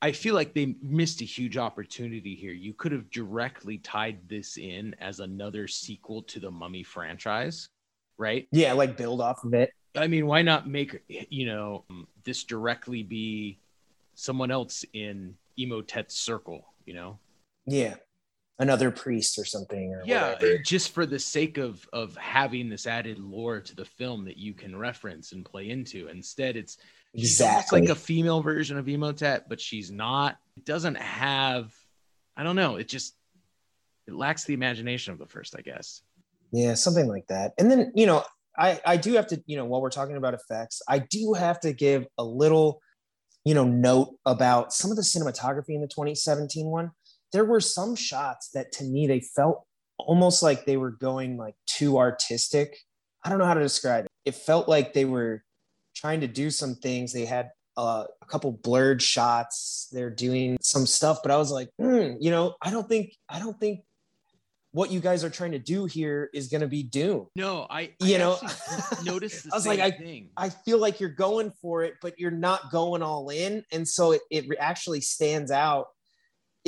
I 0.01 0.11
feel 0.11 0.35
like 0.35 0.53
they 0.53 0.75
missed 0.81 1.21
a 1.21 1.25
huge 1.25 1.57
opportunity 1.57 2.35
here. 2.35 2.53
You 2.53 2.73
could 2.73 2.91
have 2.91 3.09
directly 3.09 3.79
tied 3.79 4.29
this 4.29 4.57
in 4.57 4.95
as 5.01 5.19
another 5.19 5.67
sequel 5.67 6.23
to 6.23 6.39
the 6.39 6.51
Mummy 6.51 6.83
franchise, 6.83 7.69
right? 8.17 8.47
yeah 8.51 8.73
like 8.73 8.95
build 8.95 9.19
off 9.19 9.43
of 9.43 9.53
it 9.53 9.71
I 9.95 10.07
mean, 10.07 10.27
why 10.27 10.41
not 10.41 10.67
make 10.67 11.01
you 11.07 11.45
know 11.45 11.85
this 12.23 12.43
directly 12.43 13.03
be 13.03 13.59
someone 14.15 14.51
else 14.51 14.85
in 14.93 15.35
Imhotep's 15.57 16.15
circle? 16.15 16.73
You 16.85 16.93
know, 16.93 17.19
yeah 17.65 17.95
another 18.59 18.91
priest 18.91 19.39
or 19.39 19.45
something 19.45 19.93
or 19.93 20.03
yeah, 20.05 20.33
whatever. 20.33 20.57
just 20.59 20.91
for 20.91 21.05
the 21.05 21.17
sake 21.17 21.57
of 21.57 21.87
of 21.91 22.15
having 22.17 22.69
this 22.69 22.85
added 22.85 23.17
lore 23.17 23.61
to 23.61 23.75
the 23.75 23.85
film 23.85 24.25
that 24.25 24.37
you 24.37 24.53
can 24.53 24.75
reference 24.75 25.31
and 25.31 25.45
play 25.45 25.69
into. 25.69 26.07
Instead, 26.07 26.57
it's 26.57 26.77
exactly 27.13 27.81
like 27.81 27.89
a 27.89 27.95
female 27.95 28.41
version 28.41 28.77
of 28.77 28.87
Imhotep, 28.87 29.47
but 29.49 29.59
she's 29.59 29.89
not. 29.89 30.37
It 30.57 30.65
doesn't 30.65 30.95
have. 30.95 31.73
I 32.37 32.43
don't 32.43 32.55
know. 32.55 32.75
It 32.75 32.87
just 32.87 33.15
it 34.07 34.13
lacks 34.13 34.43
the 34.43 34.53
imagination 34.53 35.13
of 35.13 35.19
the 35.19 35.25
first, 35.25 35.55
I 35.57 35.61
guess. 35.61 36.01
Yeah, 36.51 36.73
something 36.73 37.07
like 37.07 37.27
that. 37.27 37.53
And 37.57 37.69
then, 37.69 37.91
you 37.95 38.05
know, 38.05 38.23
I 38.57 38.79
I 38.85 38.97
do 38.97 39.13
have 39.13 39.27
to, 39.27 39.41
you 39.45 39.55
know, 39.55 39.65
while 39.65 39.81
we're 39.81 39.89
talking 39.89 40.17
about 40.17 40.33
effects, 40.33 40.81
I 40.87 40.99
do 40.99 41.33
have 41.33 41.59
to 41.61 41.73
give 41.73 42.07
a 42.17 42.23
little, 42.23 42.81
you 43.45 43.53
know, 43.53 43.63
note 43.63 44.15
about 44.25 44.73
some 44.73 44.91
of 44.91 44.97
the 44.97 45.03
cinematography 45.03 45.75
in 45.75 45.81
the 45.81 45.87
2017 45.87 46.65
one. 46.65 46.91
There 47.31 47.45
were 47.45 47.59
some 47.59 47.95
shots 47.95 48.49
that 48.53 48.71
to 48.73 48.83
me 48.83 49.07
they 49.07 49.19
felt 49.19 49.63
almost 49.97 50.41
like 50.41 50.65
they 50.65 50.77
were 50.77 50.91
going 50.91 51.37
like 51.37 51.55
too 51.65 51.97
artistic. 51.97 52.77
I 53.23 53.29
don't 53.29 53.39
know 53.39 53.45
how 53.45 53.53
to 53.53 53.61
describe 53.61 54.05
it. 54.05 54.11
It 54.25 54.35
felt 54.35 54.67
like 54.67 54.93
they 54.93 55.05
were 55.05 55.43
trying 55.95 56.21
to 56.21 56.27
do 56.27 56.49
some 56.49 56.75
things. 56.75 57.11
They 57.11 57.25
had 57.25 57.49
uh, 57.77 58.05
a 58.21 58.25
couple 58.25 58.51
blurred 58.51 59.01
shots. 59.01 59.89
They're 59.91 60.09
doing 60.09 60.57
some 60.61 60.85
stuff, 60.85 61.19
but 61.21 61.31
I 61.31 61.37
was 61.37 61.51
like, 61.51 61.69
hmm, 61.79 62.13
you 62.19 62.31
know, 62.31 62.55
I 62.61 62.71
don't 62.71 62.87
think 62.87 63.13
I 63.27 63.39
don't 63.39 63.59
think 63.59 63.81
what 64.71 64.91
you 64.91 64.99
guys 64.99 65.23
are 65.23 65.29
trying 65.29 65.51
to 65.51 65.59
do 65.59 65.85
here 65.85 66.29
is 66.33 66.47
going 66.47 66.61
to 66.61 66.67
be 66.67 66.83
Doom. 66.83 67.27
No, 67.35 67.65
I, 67.69 67.93
I 68.01 68.05
You 68.05 68.17
know, 68.19 68.37
actually 68.43 69.05
noticed 69.11 69.45
the 69.45 69.51
I 69.53 69.55
was 69.55 69.63
same 69.63 69.79
like, 69.79 69.97
thing. 69.97 70.29
I 70.37 70.49
feel 70.49 70.77
like 70.77 70.99
you're 70.99 71.09
going 71.09 71.51
for 71.61 71.83
it, 71.83 71.95
but 72.01 72.19
you're 72.19 72.31
not 72.31 72.71
going 72.71 73.01
all 73.01 73.29
in. 73.29 73.63
And 73.71 73.87
so 73.87 74.11
it, 74.11 74.21
it 74.29 74.45
actually 74.59 75.01
stands 75.01 75.49
out. 75.49 75.87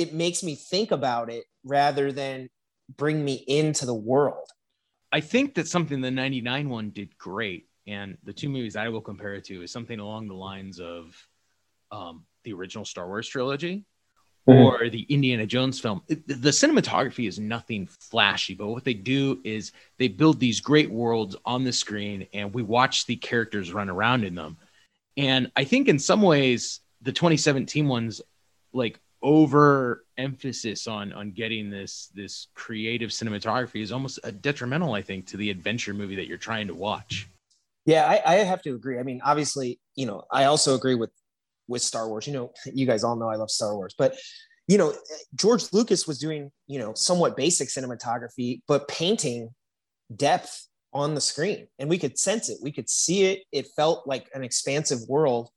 It 0.02 0.12
makes 0.12 0.42
me 0.42 0.56
think 0.56 0.90
about 0.90 1.30
it 1.30 1.44
rather 1.64 2.10
than 2.10 2.50
bring 2.96 3.24
me 3.24 3.34
into 3.46 3.86
the 3.86 3.94
world. 3.94 4.48
I 5.12 5.20
think 5.20 5.54
that 5.54 5.68
something 5.68 6.00
the 6.00 6.10
99 6.10 6.68
one 6.68 6.90
did 6.90 7.16
great. 7.16 7.68
And 7.86 8.18
the 8.24 8.32
two 8.32 8.48
movies 8.48 8.74
I 8.74 8.88
will 8.88 9.00
compare 9.00 9.34
it 9.34 9.44
to 9.44 9.62
is 9.62 9.70
something 9.70 10.00
along 10.00 10.26
the 10.26 10.34
lines 10.34 10.80
of 10.80 11.16
um, 11.92 12.24
the 12.42 12.52
original 12.52 12.84
Star 12.84 13.06
Wars 13.06 13.28
trilogy 13.28 13.84
Mhm. 14.48 14.64
or 14.64 14.88
the 14.90 15.02
Indiana 15.02 15.46
Jones 15.46 15.78
film. 15.78 16.02
It- 16.08 16.26
the 16.26 16.50
cinematography 16.50 17.28
is 17.28 17.38
nothing 17.38 17.86
flashy, 17.86 18.54
but 18.54 18.68
what 18.68 18.82
they 18.82 18.94
do 18.94 19.40
is 19.44 19.70
they 19.98 20.08
build 20.08 20.40
these 20.40 20.60
great 20.60 20.90
worlds 20.90 21.36
on 21.44 21.62
the 21.62 21.72
screen 21.72 22.26
and 22.32 22.52
we 22.52 22.62
watch 22.62 23.06
the 23.06 23.16
characters 23.16 23.72
run 23.72 23.88
around 23.88 24.24
in 24.24 24.34
them. 24.34 24.56
And 25.16 25.52
I 25.54 25.62
think 25.64 25.86
in 25.86 25.98
some 26.00 26.22
ways, 26.22 26.80
the 27.02 27.12
2017 27.12 27.86
ones 27.86 28.20
like 28.72 28.98
over 29.22 30.04
emphasis 30.18 30.86
on 30.86 31.12
on 31.12 31.30
getting 31.30 31.70
this 31.70 32.10
this 32.14 32.48
creative 32.54 33.10
cinematography 33.10 33.82
is 33.82 33.92
almost 33.92 34.18
a 34.24 34.32
detrimental 34.32 34.94
i 34.94 35.02
think 35.02 35.26
to 35.26 35.36
the 35.36 35.50
adventure 35.50 35.94
movie 35.94 36.16
that 36.16 36.26
you're 36.26 36.36
trying 36.36 36.66
to 36.66 36.74
watch 36.74 37.28
Yeah, 37.84 38.06
I, 38.06 38.22
I 38.24 38.34
have 38.44 38.62
to 38.62 38.74
agree. 38.74 38.98
I 38.98 39.02
mean, 39.02 39.20
obviously, 39.24 39.80
you 39.96 40.06
know, 40.06 40.24
I 40.30 40.44
also 40.44 40.74
agree 40.74 40.94
with 40.94 41.10
with 41.68 41.82
Star 41.82 42.08
Wars. 42.08 42.26
You 42.26 42.32
know, 42.32 42.52
you 42.72 42.86
guys 42.86 43.04
all 43.04 43.16
know 43.16 43.28
I 43.28 43.36
love 43.36 43.50
Star 43.50 43.74
Wars, 43.74 43.94
but 43.96 44.16
you 44.68 44.78
know, 44.78 44.94
George 45.34 45.72
Lucas 45.72 46.06
was 46.06 46.18
doing, 46.18 46.50
you 46.68 46.78
know, 46.78 46.94
somewhat 46.94 47.36
basic 47.36 47.68
cinematography, 47.68 48.60
but 48.68 48.86
painting 48.86 49.50
depth 50.14 50.68
on 50.92 51.14
the 51.14 51.20
screen. 51.20 51.66
And 51.78 51.90
we 51.90 51.98
could 51.98 52.18
sense 52.18 52.48
it. 52.48 52.58
We 52.62 52.70
could 52.70 52.88
see 52.88 53.24
it. 53.24 53.42
It 53.50 53.66
felt 53.74 54.06
like 54.06 54.28
an 54.34 54.44
expansive 54.44 55.00
world. 55.08 55.50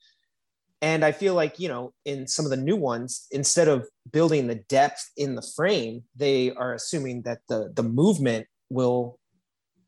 And 0.82 1.06
I 1.06 1.12
feel 1.12 1.34
like, 1.34 1.60
you 1.60 1.68
know, 1.68 1.94
in 2.04 2.28
some 2.28 2.46
of 2.46 2.52
the 2.52 2.58
new 2.58 2.76
ones, 2.76 3.28
instead 3.32 3.68
of 3.68 3.88
building 4.12 4.48
the 4.48 4.56
depth 4.56 5.10
in 5.18 5.36
the 5.36 5.42
frame, 5.56 6.04
they 6.16 6.52
are 6.52 6.74
assuming 6.74 7.24
that 7.24 7.40
the 7.50 7.72
the 7.74 7.84
movement 7.84 8.48
will 8.70 9.18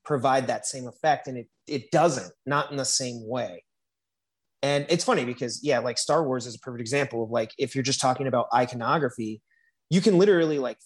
provide 0.06 0.47
that 0.47 0.65
same 0.65 0.88
effect. 0.88 1.28
And 1.28 1.38
it 1.38 1.47
it 1.67 1.91
doesn't, 1.91 2.32
not 2.45 2.71
in 2.71 2.78
the 2.78 2.86
same 2.86 3.28
way. 3.28 3.63
And 4.63 4.86
it's 4.89 5.04
funny 5.04 5.26
because, 5.26 5.63
yeah, 5.63 5.80
like 5.80 5.97
Star 5.97 6.23
Wars 6.26 6.47
is 6.47 6.56
a 6.56 6.60
perfect 6.60 6.82
example 6.82 7.23
of 7.23 7.30
like, 7.30 7.52
if 7.60 7.76
you're 7.76 7.84
just 7.84 8.02
talking 8.02 8.26
about 8.26 8.47
iconography, 8.54 9.41
you 9.89 10.02
can 10.02 10.17
literally 10.17 10.58
like 10.58 10.78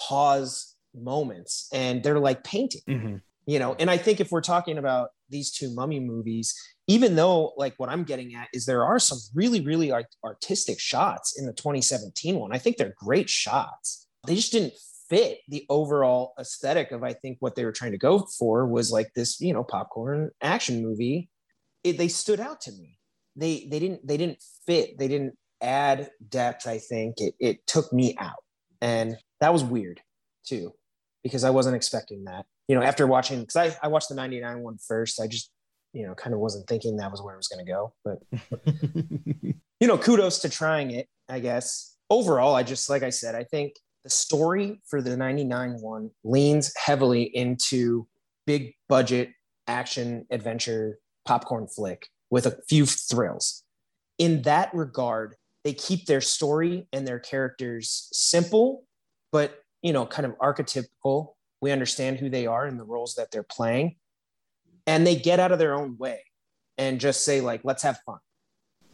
pause 0.00 0.74
moments 0.94 1.68
and 1.72 2.02
they're 2.02 2.18
like 2.18 2.42
painting, 2.42 2.80
mm-hmm. 2.88 3.16
you 3.44 3.58
know. 3.58 3.76
And 3.78 3.90
I 3.90 3.98
think 3.98 4.20
if 4.20 4.30
we're 4.30 4.40
talking 4.40 4.78
about 4.78 5.10
these 5.28 5.50
two 5.50 5.74
mummy 5.74 6.00
movies, 6.00 6.54
even 6.86 7.16
though 7.16 7.52
like 7.56 7.74
what 7.78 7.88
I'm 7.88 8.04
getting 8.04 8.34
at 8.34 8.48
is 8.52 8.66
there 8.66 8.84
are 8.84 8.98
some 8.98 9.18
really, 9.34 9.60
really 9.60 9.90
art- 9.90 10.14
artistic 10.24 10.80
shots 10.80 11.38
in 11.38 11.46
the 11.46 11.52
2017 11.52 12.36
one. 12.36 12.52
I 12.52 12.58
think 12.58 12.76
they're 12.76 12.94
great 12.96 13.28
shots. 13.28 14.06
They 14.26 14.34
just 14.34 14.52
didn't 14.52 14.74
fit 15.08 15.38
the 15.48 15.64
overall 15.68 16.34
aesthetic 16.38 16.92
of 16.92 17.02
I 17.02 17.12
think 17.12 17.38
what 17.40 17.54
they 17.54 17.64
were 17.64 17.72
trying 17.72 17.92
to 17.92 17.98
go 17.98 18.26
for 18.38 18.66
was 18.66 18.90
like 18.90 19.12
this, 19.14 19.40
you 19.40 19.52
know, 19.52 19.64
popcorn 19.64 20.30
action 20.42 20.82
movie. 20.82 21.28
It, 21.84 21.98
they 21.98 22.08
stood 22.08 22.40
out 22.40 22.60
to 22.62 22.72
me. 22.72 22.98
They 23.36 23.68
they 23.70 23.78
didn't 23.78 24.06
they 24.06 24.16
didn't 24.16 24.42
fit. 24.66 24.98
They 24.98 25.08
didn't 25.08 25.34
add 25.60 26.10
depth. 26.28 26.66
I 26.66 26.78
think 26.78 27.16
it 27.18 27.34
it 27.38 27.66
took 27.66 27.92
me 27.92 28.16
out, 28.18 28.42
and 28.80 29.16
that 29.40 29.52
was 29.52 29.62
weird 29.62 30.00
too, 30.44 30.72
because 31.22 31.44
I 31.44 31.50
wasn't 31.50 31.76
expecting 31.76 32.24
that. 32.24 32.46
You 32.68 32.74
know, 32.74 32.82
after 32.82 33.06
watching 33.06 33.40
because 33.40 33.56
I 33.56 33.76
I 33.82 33.88
watched 33.88 34.08
the 34.08 34.14
'99 34.14 34.60
one 34.60 34.78
first, 34.78 35.20
I 35.20 35.26
just 35.26 35.50
you 35.92 36.06
know 36.06 36.14
kind 36.14 36.34
of 36.34 36.40
wasn't 36.40 36.66
thinking 36.66 36.96
that 36.96 37.10
was 37.10 37.22
where 37.22 37.34
it 37.34 37.38
was 37.38 37.48
going 37.48 37.64
to 37.64 37.72
go. 37.72 37.94
But 38.04 38.18
you 39.80 39.86
know, 39.86 39.98
kudos 39.98 40.40
to 40.40 40.48
trying 40.48 40.90
it. 40.90 41.08
I 41.28 41.40
guess 41.40 41.96
overall, 42.10 42.54
I 42.54 42.62
just 42.62 42.90
like 42.90 43.02
I 43.02 43.10
said, 43.10 43.34
I 43.34 43.44
think 43.44 43.74
the 44.04 44.10
story 44.10 44.80
for 44.86 45.02
the 45.02 45.16
99 45.16 45.78
one 45.80 46.10
leans 46.22 46.72
heavily 46.76 47.24
into 47.24 48.06
big 48.46 48.74
budget 48.88 49.30
action 49.66 50.26
adventure 50.30 50.98
popcorn 51.26 51.66
flick 51.66 52.08
with 52.30 52.46
a 52.46 52.56
few 52.68 52.86
thrills. 52.86 53.64
In 54.18 54.42
that 54.42 54.72
regard, 54.72 55.34
they 55.64 55.72
keep 55.72 56.06
their 56.06 56.20
story 56.20 56.86
and 56.92 57.06
their 57.06 57.18
characters 57.18 58.08
simple, 58.12 58.84
but 59.32 59.60
you 59.82 59.92
know, 59.92 60.06
kind 60.06 60.26
of 60.26 60.32
archetypical. 60.38 61.34
We 61.60 61.70
understand 61.72 62.18
who 62.18 62.28
they 62.28 62.46
are 62.46 62.66
and 62.66 62.78
the 62.78 62.84
roles 62.84 63.14
that 63.14 63.30
they're 63.30 63.42
playing. 63.42 63.96
And 64.86 65.06
they 65.06 65.16
get 65.16 65.40
out 65.40 65.52
of 65.52 65.58
their 65.58 65.74
own 65.74 65.96
way 65.98 66.22
and 66.78 67.00
just 67.00 67.24
say, 67.24 67.40
like, 67.40 67.62
let's 67.64 67.82
have 67.82 67.98
fun. 68.06 68.18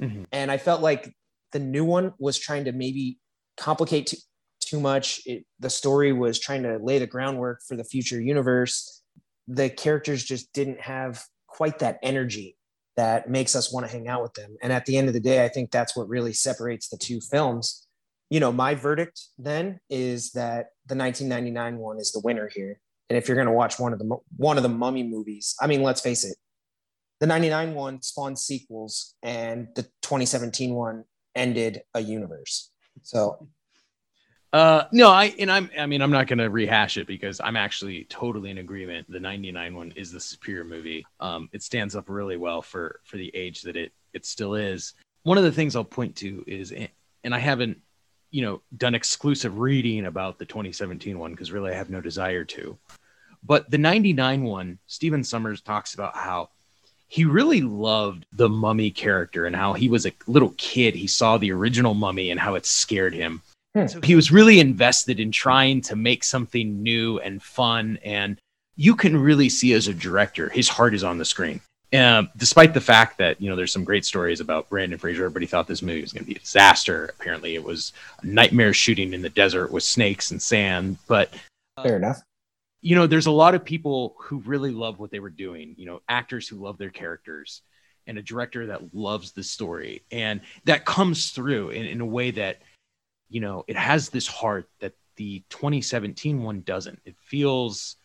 Mhm. 0.00 0.26
And 0.32 0.50
I 0.50 0.58
felt 0.58 0.80
like 0.80 1.14
the 1.52 1.58
new 1.58 1.84
one 1.84 2.14
was 2.18 2.38
trying 2.38 2.64
to 2.64 2.72
maybe 2.72 3.18
complicate 3.56 4.06
too, 4.06 4.16
too 4.60 4.80
much. 4.80 5.20
It, 5.26 5.44
the 5.60 5.68
story 5.70 6.12
was 6.12 6.38
trying 6.38 6.62
to 6.62 6.78
lay 6.78 6.98
the 6.98 7.06
groundwork 7.06 7.60
for 7.66 7.76
the 7.76 7.84
future 7.84 8.20
universe. 8.20 9.02
The 9.48 9.68
characters 9.68 10.24
just 10.24 10.52
didn't 10.52 10.80
have 10.80 11.22
quite 11.46 11.80
that 11.80 11.98
energy 12.02 12.56
that 12.96 13.28
makes 13.28 13.54
us 13.54 13.72
want 13.72 13.86
to 13.86 13.92
hang 13.92 14.08
out 14.08 14.22
with 14.22 14.34
them. 14.34 14.56
And 14.62 14.72
at 14.72 14.86
the 14.86 14.96
end 14.96 15.08
of 15.08 15.14
the 15.14 15.20
day, 15.20 15.44
I 15.44 15.48
think 15.48 15.70
that's 15.70 15.96
what 15.96 16.08
really 16.08 16.32
separates 16.32 16.88
the 16.88 16.96
two 16.96 17.20
films. 17.20 17.86
You 18.32 18.40
know, 18.40 18.50
my 18.50 18.74
verdict 18.74 19.20
then 19.36 19.78
is 19.90 20.32
that 20.32 20.70
the 20.86 20.96
1999 20.96 21.76
one 21.76 21.98
is 21.98 22.12
the 22.12 22.20
winner 22.20 22.48
here. 22.48 22.80
And 23.10 23.18
if 23.18 23.28
you're 23.28 23.34
going 23.34 23.46
to 23.46 23.52
watch 23.52 23.78
one 23.78 23.92
of 23.92 23.98
the 23.98 24.16
one 24.38 24.56
of 24.56 24.62
the 24.62 24.70
Mummy 24.70 25.02
movies, 25.02 25.54
I 25.60 25.66
mean, 25.66 25.82
let's 25.82 26.00
face 26.00 26.24
it, 26.24 26.36
the 27.20 27.26
99 27.26 27.74
one 27.74 28.00
spawned 28.00 28.38
sequels, 28.38 29.16
and 29.22 29.68
the 29.76 29.82
2017 30.00 30.72
one 30.72 31.04
ended 31.34 31.82
a 31.92 32.00
universe. 32.00 32.70
So 33.02 33.48
Uh, 34.52 34.84
no, 34.92 35.10
I 35.10 35.34
and 35.38 35.50
I'm. 35.50 35.70
I 35.78 35.84
mean, 35.84 36.00
I'm 36.00 36.10
not 36.10 36.26
going 36.26 36.38
to 36.38 36.48
rehash 36.48 36.96
it 36.96 37.06
because 37.06 37.38
I'm 37.38 37.56
actually 37.56 38.04
totally 38.04 38.50
in 38.50 38.58
agreement. 38.58 39.10
The 39.10 39.20
'99 39.20 39.74
one 39.74 39.92
is 39.94 40.10
the 40.10 40.20
superior 40.20 40.64
movie. 40.64 41.04
Um, 41.20 41.50
it 41.52 41.62
stands 41.62 41.94
up 41.96 42.08
really 42.08 42.38
well 42.38 42.62
for 42.62 43.00
for 43.04 43.18
the 43.18 43.30
age 43.34 43.60
that 43.62 43.76
it 43.76 43.92
it 44.14 44.24
still 44.24 44.54
is. 44.54 44.94
One 45.24 45.36
of 45.36 45.44
the 45.44 45.52
things 45.52 45.76
I'll 45.76 45.84
point 45.84 46.16
to 46.16 46.44
is, 46.46 46.72
and 47.24 47.34
I 47.34 47.38
haven't, 47.38 47.78
you 48.32 48.42
know, 48.42 48.60
done 48.76 48.96
exclusive 48.96 49.58
reading 49.58 50.06
about 50.06 50.38
the 50.38 50.44
2017 50.44 51.18
one 51.18 51.30
because 51.30 51.52
really 51.52 51.70
I 51.70 51.76
have 51.76 51.90
no 51.90 52.00
desire 52.00 52.44
to. 52.44 52.76
But 53.44 53.70
the 53.70 53.78
'99 53.78 54.42
one, 54.42 54.78
Stephen 54.86 55.22
Sommers 55.22 55.62
talks 55.62 55.94
about 55.94 56.16
how 56.16 56.48
he 57.12 57.26
really 57.26 57.60
loved 57.60 58.24
the 58.32 58.48
mummy 58.48 58.90
character 58.90 59.44
and 59.44 59.54
how 59.54 59.74
he 59.74 59.86
was 59.86 60.06
a 60.06 60.12
little 60.26 60.54
kid. 60.56 60.94
He 60.94 61.06
saw 61.06 61.36
the 61.36 61.52
original 61.52 61.92
mummy 61.92 62.30
and 62.30 62.40
how 62.40 62.54
it 62.54 62.64
scared 62.64 63.12
him. 63.12 63.42
Hmm. 63.74 63.86
So 63.86 64.00
he 64.00 64.14
was 64.14 64.32
really 64.32 64.60
invested 64.60 65.20
in 65.20 65.30
trying 65.30 65.82
to 65.82 65.96
make 65.96 66.24
something 66.24 66.82
new 66.82 67.18
and 67.20 67.42
fun. 67.42 67.98
And 68.02 68.38
you 68.76 68.96
can 68.96 69.14
really 69.16 69.50
see 69.50 69.74
as 69.74 69.88
a 69.88 69.94
director, 69.94 70.48
his 70.48 70.70
heart 70.70 70.94
is 70.94 71.04
on 71.04 71.18
the 71.18 71.26
screen. 71.26 71.60
Um, 71.94 72.30
despite 72.36 72.72
the 72.72 72.80
fact 72.80 73.18
that 73.18 73.40
you 73.40 73.50
know 73.50 73.56
there's 73.56 73.72
some 73.72 73.84
great 73.84 74.04
stories 74.04 74.40
about 74.40 74.70
Brendan 74.70 74.98
Fraser, 74.98 75.24
everybody 75.24 75.46
thought 75.46 75.66
this 75.66 75.82
movie 75.82 76.00
was 76.00 76.12
going 76.12 76.24
to 76.24 76.28
be 76.28 76.36
a 76.36 76.40
disaster. 76.40 77.10
Apparently, 77.18 77.54
it 77.54 77.62
was 77.62 77.92
a 78.22 78.26
nightmare 78.26 78.72
shooting 78.72 79.12
in 79.12 79.20
the 79.20 79.28
desert 79.28 79.70
with 79.70 79.82
snakes 79.82 80.30
and 80.30 80.40
sand. 80.40 80.96
But 81.06 81.34
fair 81.82 81.96
enough. 81.96 82.22
You 82.80 82.96
know, 82.96 83.06
there's 83.06 83.26
a 83.26 83.32
lot 83.32 83.54
of 83.54 83.64
people 83.64 84.16
who 84.18 84.38
really 84.38 84.70
love 84.70 84.98
what 84.98 85.10
they 85.10 85.20
were 85.20 85.30
doing. 85.30 85.74
You 85.76 85.86
know, 85.86 86.00
actors 86.08 86.48
who 86.48 86.56
love 86.56 86.78
their 86.78 86.90
characters, 86.90 87.60
and 88.06 88.16
a 88.16 88.22
director 88.22 88.66
that 88.66 88.94
loves 88.94 89.32
the 89.32 89.42
story, 89.42 90.02
and 90.10 90.40
that 90.64 90.86
comes 90.86 91.30
through 91.30 91.70
in, 91.70 91.84
in 91.84 92.00
a 92.00 92.06
way 92.06 92.30
that 92.30 92.62
you 93.28 93.40
know 93.40 93.64
it 93.68 93.76
has 93.76 94.08
this 94.08 94.26
heart 94.26 94.68
that 94.80 94.94
the 95.16 95.42
2017 95.50 96.42
one 96.42 96.62
doesn't. 96.62 97.00
It 97.04 97.16
feels 97.18 97.96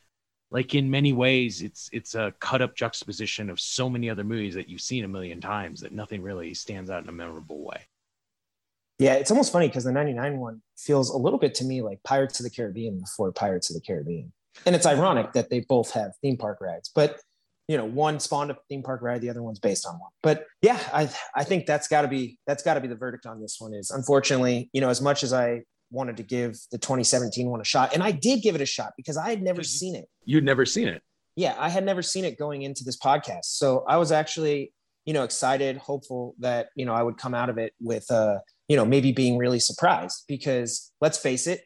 like 0.52 0.76
in 0.76 0.90
many 0.90 1.14
ways 1.14 1.62
it's 1.62 1.90
it's 1.92 2.16
a 2.16 2.34
cut 2.40 2.62
up 2.62 2.76
juxtaposition 2.76 3.50
of 3.50 3.60
so 3.60 3.90
many 3.90 4.10
other 4.10 4.24
movies 4.24 4.56
that 4.56 4.70
you've 4.70 4.82
seen 4.82 5.04
a 5.04 5.08
million 5.08 5.42
times 5.42 5.82
that 5.82 5.92
nothing 5.92 6.22
really 6.22 6.54
stands 6.54 6.90
out 6.90 7.04
in 7.04 7.10
a 7.10 7.14
memorable 7.14 7.64
way. 7.64 7.82
Yeah 9.00 9.16
it's 9.16 9.32
almost 9.32 9.52
funny 9.52 9.68
because 9.68 9.84
the 9.84 9.92
99 9.92 10.38
one 10.38 10.62
feels 10.78 11.10
a 11.10 11.18
little 11.18 11.40
bit 11.40 11.56
to 11.56 11.66
me 11.66 11.82
like 11.82 12.02
pirates 12.04 12.40
of 12.40 12.46
the 12.46 12.50
caribbean 12.50 13.00
before 13.00 13.32
pirates 13.32 13.70
of 13.70 13.76
the 13.76 13.82
caribbean. 13.82 14.32
And 14.66 14.76
it's 14.76 14.88
ironic 14.88 15.34
that 15.34 15.50
they 15.50 15.60
both 15.60 15.92
have 15.92 16.12
theme 16.22 16.38
park 16.38 16.60
rides 16.62 16.92
but 16.94 17.20
you 17.68 17.76
know 17.78 17.86
one 17.86 18.20
spawned 18.20 18.50
a 18.50 18.58
theme 18.70 18.82
park 18.82 19.02
ride 19.02 19.22
the 19.22 19.30
other 19.30 19.44
one's 19.44 19.60
based 19.60 19.86
on 19.86 19.96
one. 20.00 20.12
But 20.24 20.46
yeah 20.62 20.80
i 20.94 21.10
i 21.36 21.44
think 21.44 21.66
that's 21.66 21.88
got 21.88 22.04
to 22.04 22.08
be 22.08 22.38
that's 22.48 22.64
got 22.64 22.76
to 22.76 22.82
be 22.82 22.88
the 22.88 22.96
verdict 22.96 23.26
on 23.26 23.42
this 23.42 23.58
one 23.60 23.74
is 23.74 23.92
unfortunately 23.92 24.70
you 24.72 24.80
know 24.80 24.90
as 24.90 25.02
much 25.02 25.24
as 25.24 25.34
i 25.34 25.64
wanted 25.92 26.18
to 26.18 26.24
give 26.24 26.60
the 26.72 26.78
2017 26.78 27.50
one 27.50 27.62
a 27.62 27.64
shot. 27.64 27.94
And 27.94 28.04
I 28.04 28.12
did 28.12 28.42
give 28.42 28.56
it 28.56 28.62
a 28.62 28.66
shot 28.66 28.94
because 28.98 29.18
I 29.18 29.30
had 29.30 29.42
never 29.42 29.64
seen 29.64 29.96
it. 29.96 30.10
You'd 30.26 30.44
never 30.44 30.66
seen 30.66 30.88
it. 30.88 31.02
Yeah, 31.36 31.56
I 31.58 31.70
had 31.70 31.86
never 31.86 32.02
seen 32.02 32.26
it 32.26 32.38
going 32.38 32.64
into 32.64 32.84
this 32.84 32.98
podcast. 32.98 33.46
So 33.46 33.84
I 33.88 33.98
was 33.98 34.12
actually, 34.12 34.74
you 35.06 35.14
know, 35.14 35.24
excited, 35.24 35.78
hopeful 35.78 36.36
that, 36.40 36.70
you 36.76 36.86
know, 36.86 36.94
I 36.94 37.04
would 37.04 37.18
come 37.18 37.34
out 37.34 37.50
of 37.50 37.58
it 37.58 37.74
with 37.80 38.10
uh, 38.12 38.40
you 38.68 38.76
know, 38.76 38.86
maybe 38.86 39.12
being 39.12 39.38
really 39.38 39.60
surprised 39.60 40.24
because 40.28 40.92
let's 41.00 41.18
face 41.18 41.48
it, 41.48 41.62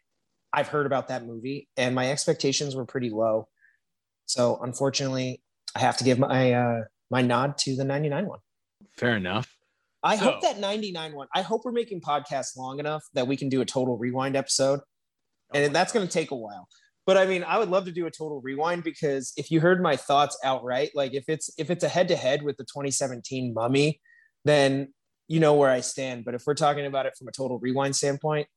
I've 0.53 0.67
heard 0.67 0.85
about 0.85 1.07
that 1.07 1.25
movie 1.25 1.67
and 1.77 1.95
my 1.95 2.11
expectations 2.11 2.75
were 2.75 2.85
pretty 2.85 3.09
low. 3.09 3.47
So 4.25 4.59
unfortunately, 4.61 5.41
I 5.75 5.79
have 5.79 5.97
to 5.97 6.03
give 6.03 6.19
my 6.19 6.53
uh 6.53 6.81
my 7.09 7.21
nod 7.21 7.57
to 7.59 7.75
the 7.75 7.83
99 7.83 8.27
one. 8.27 8.39
Fair 8.97 9.15
enough. 9.15 9.50
I 10.03 10.17
so, 10.17 10.25
hope 10.25 10.41
that 10.41 10.59
99 10.59 11.13
one, 11.13 11.27
I 11.33 11.41
hope 11.41 11.61
we're 11.63 11.71
making 11.71 12.01
podcasts 12.01 12.57
long 12.57 12.79
enough 12.79 13.03
that 13.13 13.27
we 13.27 13.37
can 13.37 13.49
do 13.49 13.61
a 13.61 13.65
total 13.65 13.97
rewind 13.97 14.35
episode. 14.35 14.79
And 15.53 15.65
oh 15.65 15.73
that's 15.73 15.91
going 15.91 16.07
to 16.07 16.11
take 16.11 16.31
a 16.31 16.35
while. 16.35 16.67
But 17.05 17.17
I 17.17 17.25
mean, 17.25 17.43
I 17.43 17.57
would 17.57 17.69
love 17.69 17.85
to 17.85 17.91
do 17.91 18.05
a 18.05 18.11
total 18.11 18.41
rewind 18.41 18.83
because 18.83 19.33
if 19.35 19.51
you 19.51 19.59
heard 19.59 19.81
my 19.81 19.95
thoughts 19.95 20.37
outright, 20.43 20.91
like 20.95 21.13
if 21.13 21.25
it's 21.27 21.49
if 21.57 21.69
it's 21.69 21.83
a 21.83 21.89
head 21.89 22.07
to 22.09 22.15
head 22.15 22.43
with 22.43 22.57
the 22.57 22.63
2017 22.63 23.53
Mummy, 23.53 23.99
then 24.45 24.93
you 25.27 25.39
know 25.39 25.55
where 25.55 25.69
I 25.69 25.81
stand. 25.81 26.25
But 26.25 26.35
if 26.35 26.43
we're 26.45 26.53
talking 26.53 26.85
about 26.85 27.05
it 27.05 27.13
from 27.17 27.27
a 27.27 27.31
total 27.31 27.59
rewind 27.59 27.95
standpoint, 27.95 28.47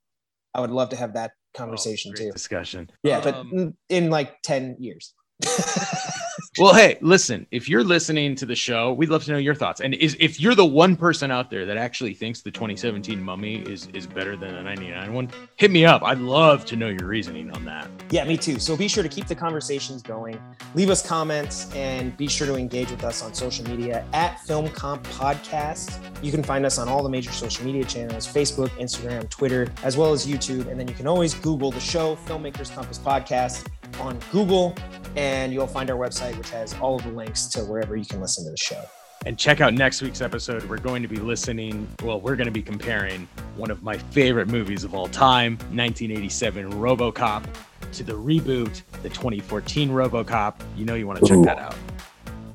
I 0.54 0.60
would 0.60 0.70
love 0.70 0.90
to 0.90 0.96
have 0.96 1.14
that 1.14 1.32
oh, 1.34 1.58
conversation 1.58 2.12
oh, 2.14 2.16
too. 2.16 2.30
Discussion. 2.32 2.90
Yeah, 3.02 3.18
um, 3.18 3.50
but 3.50 3.72
in 3.88 4.10
like 4.10 4.40
10 4.42 4.76
years. 4.78 5.14
well, 6.58 6.74
hey, 6.74 6.98
listen, 7.00 7.46
if 7.50 7.68
you're 7.68 7.82
listening 7.82 8.36
to 8.36 8.46
the 8.46 8.54
show, 8.54 8.92
we'd 8.92 9.08
love 9.08 9.24
to 9.24 9.32
know 9.32 9.38
your 9.38 9.54
thoughts. 9.54 9.80
And 9.80 9.94
is, 9.94 10.16
if 10.20 10.40
you're 10.40 10.54
the 10.54 10.64
one 10.64 10.94
person 10.94 11.30
out 11.30 11.50
there 11.50 11.66
that 11.66 11.76
actually 11.76 12.14
thinks 12.14 12.42
the 12.42 12.50
2017 12.50 13.20
Mummy 13.20 13.56
is, 13.62 13.88
is 13.88 14.06
better 14.06 14.36
than 14.36 14.54
the 14.54 14.62
99 14.62 15.12
one, 15.12 15.30
hit 15.56 15.70
me 15.70 15.84
up. 15.84 16.02
I'd 16.02 16.18
love 16.18 16.64
to 16.66 16.76
know 16.76 16.88
your 16.88 17.06
reasoning 17.06 17.50
on 17.50 17.64
that. 17.64 17.88
Yeah, 18.10 18.24
me 18.24 18.36
too. 18.36 18.58
So 18.60 18.76
be 18.76 18.86
sure 18.86 19.02
to 19.02 19.08
keep 19.08 19.26
the 19.26 19.34
conversations 19.34 20.02
going. 20.02 20.40
Leave 20.74 20.90
us 20.90 21.04
comments 21.04 21.72
and 21.74 22.16
be 22.16 22.28
sure 22.28 22.46
to 22.46 22.54
engage 22.54 22.90
with 22.90 23.04
us 23.04 23.22
on 23.22 23.34
social 23.34 23.68
media 23.68 24.06
at 24.12 24.40
Film 24.42 24.68
Comp 24.68 25.02
Podcast. 25.08 26.00
You 26.22 26.30
can 26.30 26.42
find 26.42 26.64
us 26.64 26.78
on 26.78 26.88
all 26.88 27.02
the 27.02 27.08
major 27.08 27.32
social 27.32 27.64
media 27.64 27.84
channels 27.84 28.26
Facebook, 28.26 28.68
Instagram, 28.80 29.28
Twitter, 29.28 29.68
as 29.82 29.96
well 29.96 30.12
as 30.12 30.26
YouTube. 30.26 30.68
And 30.68 30.78
then 30.78 30.86
you 30.86 30.94
can 30.94 31.06
always 31.06 31.34
Google 31.34 31.70
the 31.70 31.80
show, 31.80 32.16
Filmmakers 32.26 32.72
Compass 32.72 32.98
Podcast 32.98 33.68
on 34.00 34.18
Google, 34.32 34.74
and 35.16 35.52
you'll 35.52 35.66
find 35.66 35.90
our 35.90 35.96
website, 35.96 36.36
which 36.36 36.50
has 36.50 36.74
all 36.74 36.96
of 36.96 37.04
the 37.04 37.10
links 37.10 37.46
to 37.46 37.60
wherever 37.60 37.96
you 37.96 38.04
can 38.04 38.20
listen 38.20 38.44
to 38.44 38.50
the 38.50 38.56
show. 38.56 38.82
And 39.26 39.38
check 39.38 39.60
out 39.60 39.72
next 39.72 40.02
week's 40.02 40.20
episode. 40.20 40.64
We're 40.64 40.76
going 40.76 41.00
to 41.02 41.08
be 41.08 41.16
listening, 41.16 41.88
well, 42.02 42.20
we're 42.20 42.36
going 42.36 42.46
to 42.46 42.52
be 42.52 42.62
comparing 42.62 43.26
one 43.56 43.70
of 43.70 43.82
my 43.82 43.96
favorite 43.96 44.48
movies 44.48 44.84
of 44.84 44.94
all 44.94 45.08
time, 45.08 45.52
1987 45.72 46.72
Robocop, 46.72 47.44
to 47.92 48.04
the 48.04 48.12
reboot, 48.12 48.82
the 49.02 49.08
2014 49.08 49.88
Robocop. 49.88 50.56
You 50.76 50.84
know, 50.84 50.94
you 50.94 51.06
want 51.06 51.20
to 51.20 51.26
check 51.26 51.38
Ooh. 51.38 51.44
that 51.44 51.58
out. 51.58 51.74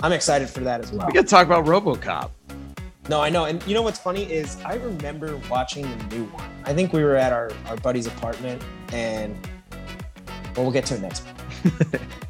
I'm 0.02 0.12
excited 0.12 0.48
for 0.50 0.60
that 0.62 0.82
as 0.82 0.92
well. 0.92 1.08
We 1.08 1.14
got 1.14 1.22
to 1.22 1.28
talk 1.28 1.48
about 1.48 1.66
Robocop. 1.66 2.30
No, 3.10 3.20
I 3.20 3.30
know. 3.30 3.46
And 3.46 3.66
you 3.66 3.74
know 3.74 3.82
what's 3.82 4.00
funny 4.00 4.32
is 4.32 4.62
I 4.64 4.76
remember 4.76 5.36
watching 5.50 5.90
the 5.90 6.16
new 6.16 6.26
one. 6.26 6.48
I 6.66 6.74
think 6.76 6.94
we 6.94 7.04
were 7.04 7.16
at 7.16 7.34
our, 7.34 7.52
our 7.66 7.78
buddy's 7.78 8.06
apartment 8.06 8.62
and 8.94 9.36
well, 10.56 10.66
we'll 10.66 10.72
get 10.72 10.86
to 10.88 10.96
it 10.96 11.02
next. 11.02 11.24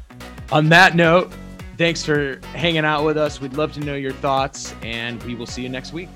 On 0.52 0.68
that 0.70 0.96
note, 0.96 1.32
thanks 1.78 2.04
for 2.04 2.40
hanging 2.54 2.84
out 2.84 3.04
with 3.04 3.16
us. 3.16 3.40
We'd 3.40 3.54
love 3.54 3.72
to 3.74 3.80
know 3.80 3.94
your 3.94 4.12
thoughts, 4.12 4.74
and 4.82 5.22
we 5.22 5.34
will 5.36 5.46
see 5.46 5.62
you 5.62 5.68
next 5.68 5.92
week. 5.92 6.08